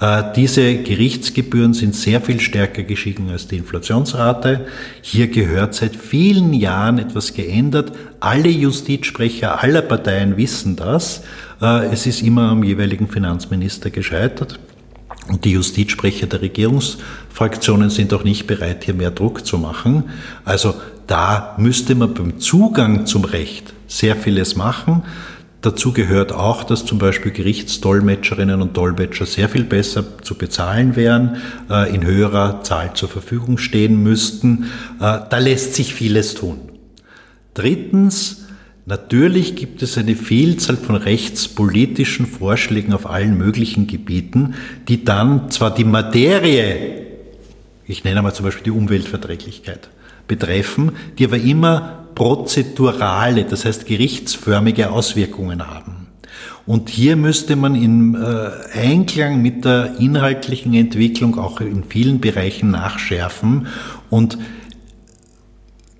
Äh, 0.00 0.22
diese 0.34 0.76
Gerichtsgebühren 0.76 1.72
sind 1.72 1.94
sehr 1.94 2.20
viel 2.20 2.40
stärker 2.40 2.82
gestiegen 2.82 3.30
als 3.30 3.48
die 3.48 3.56
Inflationsrate. 3.56 4.66
Hier 5.00 5.28
gehört 5.28 5.74
seit 5.74 5.96
vielen 5.96 6.52
Jahren 6.52 6.98
etwas 6.98 7.34
geändert. 7.34 7.92
Alle 8.20 8.48
Justizsprecher 8.48 9.62
aller 9.62 9.82
Parteien 9.82 10.36
wissen 10.36 10.76
das. 10.76 11.22
Äh, 11.62 11.86
es 11.86 12.06
ist 12.06 12.22
immer 12.22 12.50
am 12.50 12.62
jeweiligen 12.62 13.08
Finanzminister 13.08 13.90
gescheitert. 13.90 14.58
Und 15.28 15.44
die 15.44 15.52
Justizsprecher 15.52 16.26
der 16.26 16.42
Regierungsfraktionen 16.42 17.90
sind 17.90 18.12
auch 18.14 18.22
nicht 18.22 18.46
bereit, 18.46 18.84
hier 18.84 18.94
mehr 18.94 19.10
Druck 19.10 19.44
zu 19.44 19.58
machen. 19.58 20.04
Also 20.44 20.74
da 21.06 21.54
müsste 21.58 21.94
man 21.94 22.14
beim 22.14 22.38
Zugang 22.38 23.06
zum 23.06 23.24
Recht 23.24 23.72
sehr 23.88 24.14
vieles 24.14 24.56
machen. 24.56 25.02
Dazu 25.66 25.92
gehört 25.92 26.30
auch, 26.30 26.62
dass 26.62 26.84
zum 26.84 26.98
Beispiel 26.98 27.32
Gerichtsdolmetscherinnen 27.32 28.62
und 28.62 28.76
Dolmetscher 28.76 29.26
sehr 29.26 29.48
viel 29.48 29.64
besser 29.64 30.22
zu 30.22 30.36
bezahlen 30.36 30.94
wären, 30.94 31.38
äh, 31.68 31.92
in 31.92 32.06
höherer 32.06 32.62
Zahl 32.62 32.94
zur 32.94 33.08
Verfügung 33.08 33.58
stehen 33.58 34.00
müssten. 34.00 34.66
Äh, 35.00 35.18
da 35.28 35.38
lässt 35.38 35.74
sich 35.74 35.92
vieles 35.92 36.34
tun. 36.34 36.60
Drittens, 37.54 38.42
Natürlich 38.88 39.56
gibt 39.56 39.82
es 39.82 39.98
eine 39.98 40.14
Vielzahl 40.14 40.76
von 40.76 40.94
rechtspolitischen 40.94 42.24
Vorschlägen 42.24 42.92
auf 42.92 43.10
allen 43.10 43.36
möglichen 43.36 43.88
Gebieten, 43.88 44.54
die 44.86 45.04
dann 45.04 45.50
zwar 45.50 45.74
die 45.74 45.82
Materie, 45.82 47.04
ich 47.84 48.04
nenne 48.04 48.22
mal 48.22 48.32
zum 48.32 48.44
Beispiel 48.44 48.62
die 48.62 48.70
Umweltverträglichkeit, 48.70 49.88
betreffen, 50.28 50.92
die 51.18 51.24
aber 51.24 51.38
immer 51.38 52.05
prozedurale, 52.16 53.44
das 53.44 53.64
heißt 53.64 53.86
gerichtsförmige 53.86 54.90
Auswirkungen 54.90 55.64
haben. 55.64 56.08
Und 56.66 56.88
hier 56.88 57.14
müsste 57.14 57.54
man 57.54 57.76
im 57.76 58.16
äh, 58.16 58.50
Einklang 58.76 59.40
mit 59.40 59.64
der 59.64 60.00
inhaltlichen 60.00 60.74
Entwicklung 60.74 61.38
auch 61.38 61.60
in 61.60 61.84
vielen 61.84 62.20
Bereichen 62.20 62.72
nachschärfen. 62.72 63.68
Und 64.10 64.36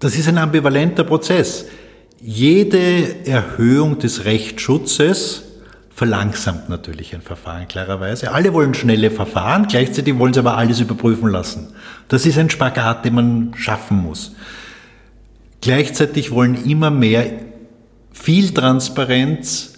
das 0.01 0.17
ist 0.17 0.27
ein 0.27 0.39
ambivalenter 0.39 1.05
Prozess 1.05 1.67
jede 2.21 3.27
Erhöhung 3.27 3.99
des 3.99 4.25
Rechtsschutzes 4.25 5.45
verlangsamt 5.95 6.69
natürlich 6.69 7.15
ein 7.15 7.23
Verfahren, 7.23 7.69
klarerweise. 7.69 8.33
Alle 8.33 8.53
wollen 8.53 8.75
schnelle 8.75 9.11
Verfahren, 9.11 9.67
gleichzeitig 9.67 10.19
wollen 10.19 10.35
sie 10.35 10.41
aber 10.41 10.57
alles 10.57 10.81
überprüfen 10.81 11.31
lassen. 11.31 11.69
Das 12.09 12.27
ist 12.27 12.39
ein 12.39 12.51
Spagat, 12.51 13.05
den 13.05 13.15
man 13.15 13.55
schaffen 13.57 13.99
muss. 13.99 14.35
Gleichzeitig 15.67 16.31
wollen 16.31 16.65
immer 16.65 16.93
mehr 16.93 17.25
viel 18.13 18.55
Transparenz, 18.55 19.73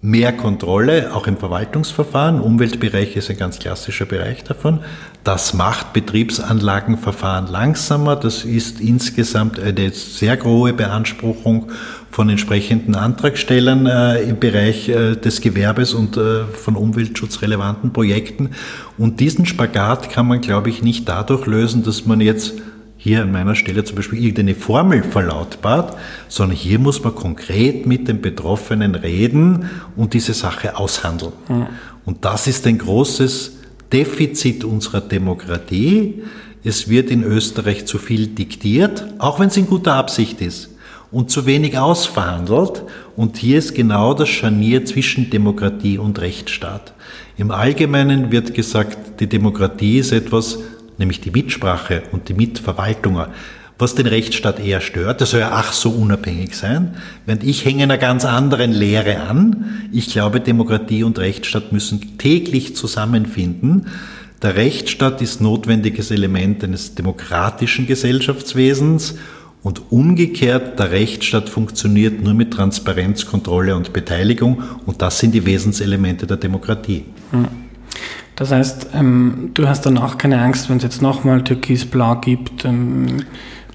mehr 0.00 0.32
Kontrolle, 0.32 1.14
auch 1.14 1.28
im 1.28 1.36
Verwaltungsverfahren. 1.36 2.40
Umweltbereich 2.40 3.14
ist 3.14 3.30
ein 3.30 3.36
ganz 3.36 3.60
klassischer 3.60 4.06
Bereich 4.06 4.42
davon. 4.42 4.80
Das 5.22 5.54
macht 5.54 5.92
Betriebsanlagenverfahren 5.92 7.46
langsamer. 7.46 8.16
Das 8.16 8.42
ist 8.42 8.80
insgesamt 8.80 9.60
eine 9.60 9.90
sehr 9.90 10.42
hohe 10.42 10.72
Beanspruchung 10.72 11.70
von 12.10 12.28
entsprechenden 12.28 12.96
Antragstellern 12.96 13.86
äh, 13.86 14.20
im 14.22 14.40
Bereich 14.40 14.88
äh, 14.88 15.14
des 15.14 15.40
Gewerbes 15.40 15.94
und 15.94 16.16
äh, 16.16 16.42
von 16.46 16.74
umweltschutzrelevanten 16.74 17.92
Projekten. 17.92 18.50
Und 18.98 19.20
diesen 19.20 19.46
Spagat 19.46 20.10
kann 20.10 20.26
man, 20.26 20.40
glaube 20.40 20.70
ich, 20.70 20.82
nicht 20.82 21.08
dadurch 21.08 21.46
lösen, 21.46 21.84
dass 21.84 22.04
man 22.04 22.20
jetzt 22.20 22.54
hier 23.04 23.20
an 23.20 23.32
meiner 23.32 23.54
Stelle 23.54 23.84
zum 23.84 23.96
Beispiel 23.96 24.18
irgendeine 24.18 24.54
Formel 24.54 25.02
verlautbart, 25.02 25.94
sondern 26.26 26.56
hier 26.56 26.78
muss 26.78 27.04
man 27.04 27.14
konkret 27.14 27.84
mit 27.84 28.08
den 28.08 28.22
Betroffenen 28.22 28.94
reden 28.94 29.68
und 29.94 30.14
diese 30.14 30.32
Sache 30.32 30.78
aushandeln. 30.78 31.32
Mhm. 31.50 31.66
Und 32.06 32.24
das 32.24 32.46
ist 32.46 32.66
ein 32.66 32.78
großes 32.78 33.58
Defizit 33.92 34.64
unserer 34.64 35.02
Demokratie. 35.02 36.22
Es 36.64 36.88
wird 36.88 37.10
in 37.10 37.24
Österreich 37.24 37.84
zu 37.84 37.98
viel 37.98 38.28
diktiert, 38.28 39.04
auch 39.18 39.38
wenn 39.38 39.48
es 39.48 39.58
in 39.58 39.66
guter 39.66 39.96
Absicht 39.96 40.40
ist, 40.40 40.70
und 41.12 41.30
zu 41.30 41.44
wenig 41.44 41.76
ausverhandelt. 41.76 42.84
Und 43.16 43.36
hier 43.36 43.58
ist 43.58 43.74
genau 43.74 44.14
das 44.14 44.30
Scharnier 44.30 44.86
zwischen 44.86 45.28
Demokratie 45.28 45.98
und 45.98 46.22
Rechtsstaat. 46.22 46.94
Im 47.36 47.50
Allgemeinen 47.50 48.32
wird 48.32 48.54
gesagt, 48.54 49.20
die 49.20 49.26
Demokratie 49.26 49.98
ist 49.98 50.12
etwas, 50.12 50.58
nämlich 50.98 51.20
die 51.20 51.30
Mitsprache 51.30 52.02
und 52.12 52.28
die 52.28 52.34
Mitverwaltung, 52.34 53.26
was 53.78 53.94
den 53.94 54.06
Rechtsstaat 54.06 54.60
eher 54.60 54.80
stört. 54.80 55.20
Der 55.20 55.26
soll 55.26 55.40
ja 55.40 55.50
ach 55.52 55.72
so 55.72 55.90
unabhängig 55.90 56.54
sein. 56.54 56.94
Während 57.26 57.44
ich 57.44 57.64
hänge 57.64 57.82
einer 57.82 57.98
ganz 57.98 58.24
anderen 58.24 58.72
Lehre 58.72 59.20
an. 59.20 59.88
Ich 59.92 60.12
glaube, 60.12 60.40
Demokratie 60.40 61.02
und 61.02 61.18
Rechtsstaat 61.18 61.72
müssen 61.72 62.18
täglich 62.18 62.76
zusammenfinden. 62.76 63.86
Der 64.42 64.56
Rechtsstaat 64.56 65.22
ist 65.22 65.40
notwendiges 65.40 66.10
Element 66.10 66.62
eines 66.62 66.94
demokratischen 66.94 67.86
Gesellschaftswesens 67.86 69.14
und 69.62 69.90
umgekehrt, 69.90 70.78
der 70.78 70.90
Rechtsstaat 70.90 71.48
funktioniert 71.48 72.22
nur 72.22 72.34
mit 72.34 72.52
Transparenz, 72.52 73.24
Kontrolle 73.24 73.74
und 73.74 73.94
Beteiligung 73.94 74.62
und 74.84 75.00
das 75.00 75.18
sind 75.18 75.34
die 75.34 75.46
Wesenselemente 75.46 76.26
der 76.26 76.36
Demokratie. 76.36 77.04
Hm. 77.30 77.63
Das 78.36 78.50
heißt, 78.50 78.88
ähm, 78.94 79.50
du 79.54 79.68
hast 79.68 79.86
dann 79.86 79.98
auch 79.98 80.18
keine 80.18 80.40
Angst, 80.40 80.68
wenn 80.68 80.78
es 80.78 80.82
jetzt 80.82 81.02
nochmal 81.02 81.44
Türkisblau 81.44 82.16
gibt, 82.16 82.64
ähm, 82.64 83.24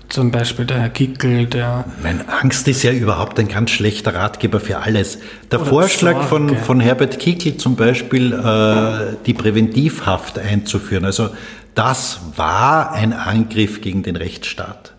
zum 0.09 0.31
Beispiel 0.31 0.65
der 0.65 0.79
Herr 0.79 0.89
Kickel, 0.89 1.45
der. 1.45 1.85
Meine 2.01 2.27
Angst 2.41 2.67
ist 2.67 2.83
ja 2.83 2.91
überhaupt 2.91 3.39
ein 3.39 3.47
ganz 3.47 3.69
schlechter 3.69 4.15
Ratgeber 4.15 4.59
für 4.59 4.79
alles. 4.79 5.19
Der 5.51 5.59
Vorschlag 5.59 6.23
von, 6.23 6.57
von 6.57 6.79
Herbert 6.79 7.19
Kickel 7.19 7.57
zum 7.57 7.75
Beispiel, 7.75 8.33
äh, 8.33 9.15
die 9.25 9.33
Präventivhaft 9.33 10.39
einzuführen, 10.39 11.05
also 11.05 11.29
das 11.75 12.19
war 12.35 12.91
ein 12.91 13.13
Angriff 13.13 13.81
gegen 13.81 14.03
den 14.03 14.15
Rechtsstaat. 14.15 14.93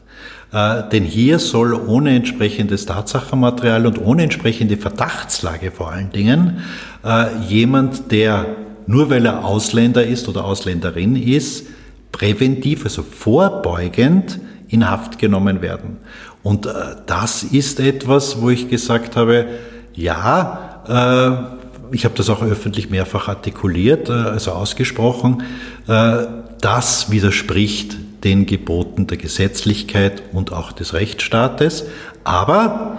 Äh, 0.52 0.88
denn 0.90 1.04
hier 1.04 1.38
soll 1.38 1.74
ohne 1.74 2.14
entsprechendes 2.14 2.86
Tatsachenmaterial 2.86 3.86
und 3.86 4.00
ohne 4.00 4.22
entsprechende 4.22 4.76
Verdachtslage 4.76 5.70
vor 5.70 5.92
allen 5.92 6.10
Dingen 6.10 6.62
äh, 7.04 7.26
jemand, 7.46 8.10
der 8.10 8.46
nur 8.90 9.08
weil 9.08 9.24
er 9.24 9.44
Ausländer 9.44 10.04
ist 10.04 10.28
oder 10.28 10.44
Ausländerin 10.44 11.14
ist, 11.14 11.66
präventiv, 12.10 12.84
also 12.84 13.04
vorbeugend 13.04 14.40
in 14.68 14.90
Haft 14.90 15.20
genommen 15.20 15.62
werden. 15.62 15.98
Und 16.42 16.66
äh, 16.66 16.72
das 17.06 17.44
ist 17.44 17.78
etwas, 17.78 18.40
wo 18.40 18.50
ich 18.50 18.68
gesagt 18.68 19.14
habe, 19.14 19.46
ja, 19.94 20.82
äh, 20.88 21.94
ich 21.94 22.04
habe 22.04 22.16
das 22.16 22.30
auch 22.30 22.42
öffentlich 22.42 22.90
mehrfach 22.90 23.28
artikuliert, 23.28 24.08
äh, 24.08 24.12
also 24.12 24.52
ausgesprochen, 24.52 25.42
das 25.86 27.10
widerspricht 27.10 27.96
den 28.22 28.46
Geboten 28.46 29.08
der 29.08 29.16
Gesetzlichkeit 29.16 30.22
und 30.32 30.52
auch 30.52 30.70
des 30.70 30.94
Rechtsstaates. 30.94 31.86
Aber 32.22 32.98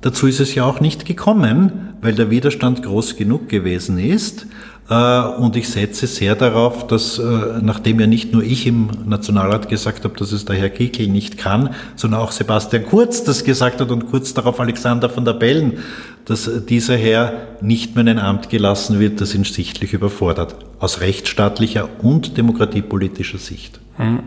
dazu 0.00 0.26
ist 0.26 0.40
es 0.40 0.54
ja 0.56 0.64
auch 0.64 0.80
nicht 0.80 1.04
gekommen, 1.04 1.94
weil 2.00 2.14
der 2.14 2.30
Widerstand 2.30 2.82
groß 2.82 3.16
genug 3.16 3.48
gewesen 3.48 3.98
ist. 3.98 4.46
Äh, 4.88 5.20
und 5.38 5.56
ich 5.56 5.68
setze 5.68 6.06
sehr 6.06 6.34
darauf, 6.34 6.86
dass, 6.86 7.18
äh, 7.18 7.22
nachdem 7.62 8.00
ja 8.00 8.06
nicht 8.06 8.32
nur 8.32 8.42
ich 8.42 8.66
im 8.66 8.90
Nationalrat 9.06 9.68
gesagt 9.68 10.04
habe, 10.04 10.16
dass 10.16 10.32
es 10.32 10.44
der 10.44 10.56
Herr 10.56 10.70
Kickel 10.70 11.08
nicht 11.08 11.38
kann, 11.38 11.70
sondern 11.96 12.20
auch 12.20 12.32
Sebastian 12.32 12.84
Kurz 12.84 13.24
das 13.24 13.44
gesagt 13.44 13.80
hat 13.80 13.90
und 13.90 14.10
kurz 14.10 14.34
darauf 14.34 14.60
Alexander 14.60 15.08
von 15.08 15.24
der 15.24 15.32
Bellen, 15.32 15.78
dass 16.26 16.50
dieser 16.66 16.96
Herr 16.96 17.32
nicht 17.60 17.94
mehr 17.94 18.02
in 18.02 18.08
ein 18.08 18.18
Amt 18.18 18.50
gelassen 18.50 19.00
wird, 19.00 19.20
das 19.20 19.34
ihn 19.34 19.44
sichtlich 19.44 19.92
überfordert, 19.92 20.56
aus 20.78 21.00
rechtsstaatlicher 21.00 21.88
und 22.02 22.36
demokratiepolitischer 22.36 23.38
Sicht. 23.38 23.80
Mhm. 23.98 24.20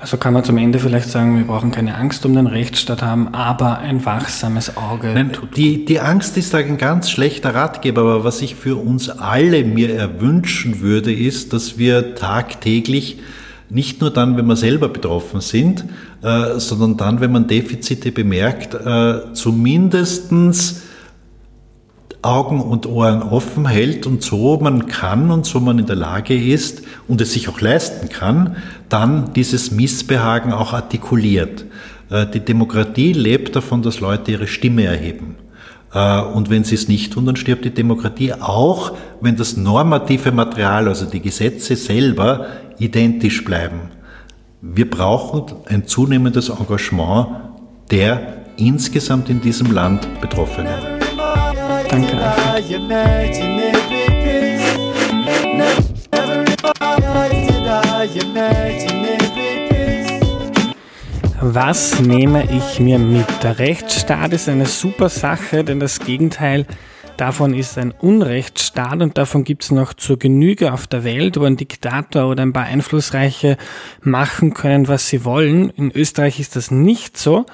Also 0.00 0.16
kann 0.16 0.34
man 0.34 0.42
zum 0.42 0.58
Ende 0.58 0.80
vielleicht 0.80 1.08
sagen, 1.10 1.38
wir 1.38 1.44
brauchen 1.44 1.70
keine 1.70 1.94
Angst 1.94 2.26
um 2.26 2.34
den 2.34 2.48
Rechtsstaat 2.48 3.02
haben, 3.02 3.34
aber 3.34 3.78
ein 3.78 4.04
wachsames 4.04 4.76
Auge. 4.76 5.12
Nein, 5.14 5.30
die, 5.54 5.84
die 5.84 6.00
Angst 6.00 6.36
ist 6.36 6.54
ein 6.56 6.76
ganz 6.76 7.08
schlechter 7.08 7.54
Ratgeber, 7.54 8.00
aber 8.00 8.24
was 8.24 8.42
ich 8.42 8.56
für 8.56 8.76
uns 8.76 9.08
alle 9.08 9.62
mir 9.62 9.94
erwünschen 9.94 10.80
würde, 10.80 11.12
ist, 11.14 11.52
dass 11.52 11.78
wir 11.78 12.16
tagtäglich 12.16 13.20
nicht 13.70 14.00
nur 14.00 14.10
dann, 14.10 14.36
wenn 14.36 14.46
wir 14.46 14.56
selber 14.56 14.88
betroffen 14.88 15.40
sind, 15.40 15.84
äh, 16.22 16.58
sondern 16.58 16.96
dann, 16.96 17.20
wenn 17.20 17.32
man 17.32 17.46
Defizite 17.46 18.12
bemerkt, 18.12 18.74
äh, 18.74 19.32
zumindestens 19.32 20.81
Augen 22.22 22.60
und 22.60 22.86
Ohren 22.86 23.22
offen 23.22 23.66
hält 23.66 24.06
und 24.06 24.22
so 24.22 24.58
man 24.60 24.86
kann 24.86 25.30
und 25.32 25.44
so 25.44 25.58
man 25.58 25.80
in 25.80 25.86
der 25.86 25.96
Lage 25.96 26.34
ist 26.34 26.82
und 27.08 27.20
es 27.20 27.32
sich 27.32 27.48
auch 27.48 27.60
leisten 27.60 28.08
kann, 28.08 28.56
dann 28.88 29.32
dieses 29.34 29.72
Missbehagen 29.72 30.52
auch 30.52 30.72
artikuliert. 30.72 31.64
Äh, 32.10 32.26
die 32.26 32.40
Demokratie 32.40 33.12
lebt 33.12 33.56
davon, 33.56 33.82
dass 33.82 33.98
Leute 33.98 34.30
ihre 34.30 34.46
Stimme 34.46 34.84
erheben. 34.84 35.34
Äh, 35.92 36.20
und 36.20 36.48
wenn 36.48 36.62
sie 36.62 36.76
es 36.76 36.86
nicht 36.86 37.12
tun, 37.12 37.26
dann 37.26 37.36
stirbt 37.36 37.64
die 37.64 37.74
Demokratie 37.74 38.32
auch, 38.34 38.92
wenn 39.20 39.36
das 39.36 39.56
normative 39.56 40.30
Material, 40.30 40.86
also 40.86 41.06
die 41.06 41.20
Gesetze 41.20 41.74
selber, 41.74 42.46
identisch 42.78 43.44
bleiben. 43.44 43.90
Wir 44.60 44.88
brauchen 44.88 45.56
ein 45.66 45.88
zunehmendes 45.88 46.50
Engagement 46.50 47.26
der 47.90 48.44
insgesamt 48.56 49.28
in 49.28 49.40
diesem 49.40 49.72
Land 49.72 50.08
Betroffenen. 50.20 50.91
Danke. 51.92 52.16
Was 61.42 62.00
nehme 62.00 62.44
ich 62.50 62.80
mir 62.80 62.98
mit? 62.98 63.26
Der 63.42 63.58
Rechtsstaat 63.58 64.32
ist 64.32 64.48
eine 64.48 64.64
super 64.64 65.10
Sache, 65.10 65.64
denn 65.64 65.80
das 65.80 66.00
Gegenteil 66.00 66.66
davon 67.18 67.52
ist 67.52 67.76
ein 67.76 67.92
Unrechtsstaat 67.92 69.02
und 69.02 69.18
davon 69.18 69.44
gibt 69.44 69.64
es 69.64 69.70
noch 69.70 69.92
zur 69.92 70.18
Genüge 70.18 70.72
auf 70.72 70.86
der 70.86 71.04
Welt, 71.04 71.38
wo 71.38 71.44
ein 71.44 71.56
Diktator 71.56 72.28
oder 72.28 72.42
ein 72.42 72.52
paar 72.52 72.64
Einflussreiche 72.64 73.58
machen 74.00 74.54
können, 74.54 74.88
was 74.88 75.08
sie 75.08 75.24
wollen. 75.24 75.70
In 75.70 75.90
Österreich 75.90 76.40
ist 76.40 76.56
das 76.56 76.70
nicht 76.70 77.18
so. 77.18 77.44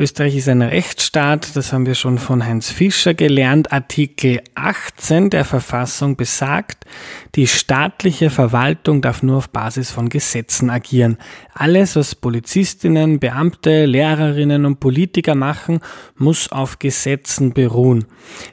Österreich 0.00 0.34
ist 0.34 0.48
ein 0.48 0.62
Rechtsstaat, 0.62 1.54
das 1.56 1.74
haben 1.74 1.84
wir 1.84 1.94
schon 1.94 2.16
von 2.16 2.42
Heinz 2.42 2.70
Fischer 2.70 3.12
gelernt. 3.12 3.70
Artikel 3.70 4.40
18 4.54 5.28
der 5.28 5.44
Verfassung 5.44 6.16
besagt, 6.16 6.86
die 7.34 7.46
staatliche 7.46 8.30
Verwaltung 8.30 9.02
darf 9.02 9.22
nur 9.22 9.36
auf 9.36 9.50
Basis 9.50 9.90
von 9.90 10.08
Gesetzen 10.08 10.70
agieren. 10.70 11.18
Alles, 11.52 11.96
was 11.96 12.14
Polizistinnen, 12.14 13.20
Beamte, 13.20 13.84
Lehrerinnen 13.84 14.64
und 14.64 14.80
Politiker 14.80 15.34
machen, 15.34 15.80
muss 16.16 16.50
auf 16.50 16.78
Gesetzen 16.78 17.52
beruhen. 17.52 18.06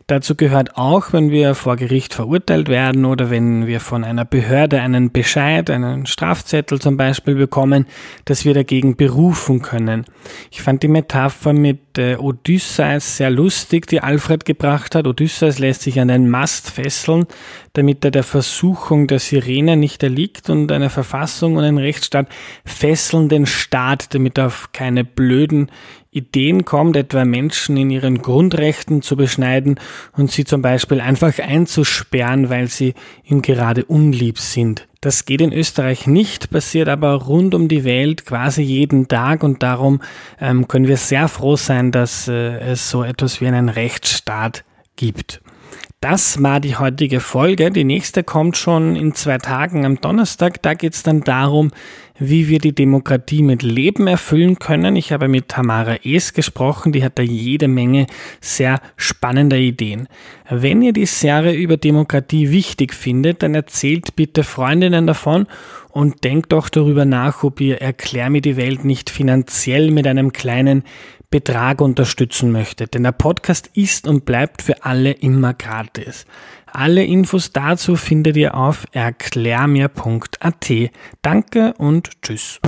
Dazu 0.05 0.35
gehört 0.35 0.75
auch, 0.75 1.13
wenn 1.13 1.31
wir 1.31 1.55
vor 1.55 1.77
Gericht 1.77 2.13
verurteilt 2.13 2.67
werden 2.67 3.05
oder 3.05 3.29
wenn 3.29 3.67
wir 3.67 3.79
von 3.79 4.03
einer 4.03 4.25
Behörde 4.25 4.81
einen 4.81 5.13
Bescheid, 5.13 5.69
einen 5.69 6.07
Strafzettel 6.07 6.81
zum 6.81 6.97
Beispiel 6.97 7.35
bekommen, 7.35 7.85
dass 8.25 8.43
wir 8.43 8.53
dagegen 8.53 8.97
berufen 8.97 9.61
können. 9.61 10.05
Ich 10.51 10.61
fand 10.61 10.83
die 10.83 10.89
Metapher 10.89 11.36
Metapher 11.37 11.53
mit 11.53 11.97
äh, 11.97 12.15
Odysseus 12.15 13.17
sehr 13.17 13.29
lustig, 13.29 13.87
die 13.87 14.01
Alfred 14.01 14.45
gebracht 14.45 14.95
hat. 14.95 15.07
Odysseus 15.07 15.59
lässt 15.59 15.81
sich 15.81 15.99
an 15.99 16.09
einen 16.09 16.29
Mast 16.29 16.71
fesseln, 16.71 17.25
damit 17.73 18.03
er 18.03 18.11
der 18.11 18.23
Versuchung 18.23 19.07
der 19.07 19.19
Sirene 19.19 19.77
nicht 19.77 20.03
erliegt 20.03 20.49
und 20.49 20.71
eine 20.71 20.89
Verfassung 20.89 21.55
und 21.55 21.63
ein 21.63 21.77
Rechtsstaat 21.77 22.27
fesseln 22.65 23.29
den 23.29 23.45
Staat, 23.45 24.13
damit 24.13 24.37
er 24.37 24.47
auf 24.47 24.71
keine 24.73 25.03
blöden 25.03 25.71
Ideen 26.11 26.65
kommt, 26.65 26.95
etwa 26.95 27.25
Menschen 27.25 27.77
in 27.77 27.91
ihren 27.91 28.21
Grundrechten 28.21 29.01
zu 29.01 29.15
beschneiden 29.15 29.79
und 30.15 30.31
sie 30.31 30.45
zum 30.45 30.61
Beispiel 30.61 30.99
einfach 30.99 31.37
einzusperren, 31.39 32.49
weil 32.49 32.67
sie 32.67 32.95
ihm 33.23 33.41
gerade 33.41 33.85
unlieb 33.85 34.39
sind. 34.39 34.87
Das 35.07 35.23
geht 35.23 35.39
in 35.39 35.53
Österreich 35.53 36.05
nicht, 36.05 36.49
passiert 36.49 36.89
aber 36.89 37.13
rund 37.13 37.55
um 37.55 37.69
die 37.69 37.85
Welt 37.85 38.25
quasi 38.25 38.61
jeden 38.61 39.07
Tag 39.07 39.41
und 39.41 39.63
darum 39.63 40.01
ähm, 40.37 40.67
können 40.67 40.85
wir 40.85 40.97
sehr 40.97 41.29
froh 41.29 41.55
sein, 41.55 41.93
dass 41.93 42.27
äh, 42.27 42.59
es 42.59 42.89
so 42.89 43.05
etwas 43.05 43.39
wie 43.39 43.47
einen 43.47 43.69
Rechtsstaat 43.69 44.65
gibt. 44.97 45.39
Das 46.01 46.43
war 46.43 46.59
die 46.59 46.75
heutige 46.75 47.21
Folge. 47.21 47.71
Die 47.71 47.85
nächste 47.85 48.25
kommt 48.25 48.57
schon 48.57 48.97
in 48.97 49.15
zwei 49.15 49.37
Tagen 49.37 49.85
am 49.85 50.01
Donnerstag. 50.01 50.61
Da 50.61 50.73
geht 50.73 50.93
es 50.93 51.03
dann 51.03 51.21
darum, 51.21 51.71
wie 52.19 52.47
wir 52.47 52.59
die 52.59 52.73
Demokratie 52.73 53.43
mit 53.43 53.63
Leben 53.63 54.07
erfüllen 54.07 54.59
können. 54.59 54.95
Ich 54.95 55.11
habe 55.11 55.27
mit 55.27 55.49
Tamara 55.49 55.97
Es 56.03 56.33
gesprochen, 56.33 56.91
die 56.91 57.03
hat 57.03 57.17
da 57.19 57.23
jede 57.23 57.67
Menge 57.67 58.07
sehr 58.41 58.79
spannender 58.95 59.57
Ideen. 59.57 60.07
Wenn 60.49 60.81
ihr 60.81 60.93
die 60.93 61.05
Serie 61.05 61.53
über 61.53 61.77
Demokratie 61.77 62.51
wichtig 62.51 62.93
findet, 62.93 63.43
dann 63.43 63.55
erzählt 63.55 64.15
bitte 64.15 64.43
Freundinnen 64.43 65.07
davon 65.07 65.47
und 65.89 66.23
denkt 66.23 66.51
doch 66.51 66.69
darüber 66.69 67.05
nach, 67.05 67.43
ob 67.43 67.61
ihr 67.61 67.81
Erklär 67.81 68.29
mir 68.29 68.41
die 68.41 68.57
Welt 68.57 68.85
nicht 68.85 69.09
finanziell 69.09 69.91
mit 69.91 70.07
einem 70.07 70.33
kleinen 70.33 70.83
Betrag 71.29 71.81
unterstützen 71.81 72.51
möchtet. 72.51 72.93
Denn 72.93 73.03
der 73.03 73.11
Podcast 73.11 73.69
ist 73.73 74.07
und 74.07 74.25
bleibt 74.25 74.61
für 74.61 74.85
alle 74.85 75.11
immer 75.11 75.53
gratis. 75.53 76.25
Alle 76.71 77.03
Infos 77.03 77.51
dazu 77.51 77.95
findet 77.95 78.37
ihr 78.37 78.55
auf 78.55 78.85
erklärmir.at. 78.91 80.71
Danke 81.21 81.73
und 81.77 82.21
tschüss. 82.21 82.59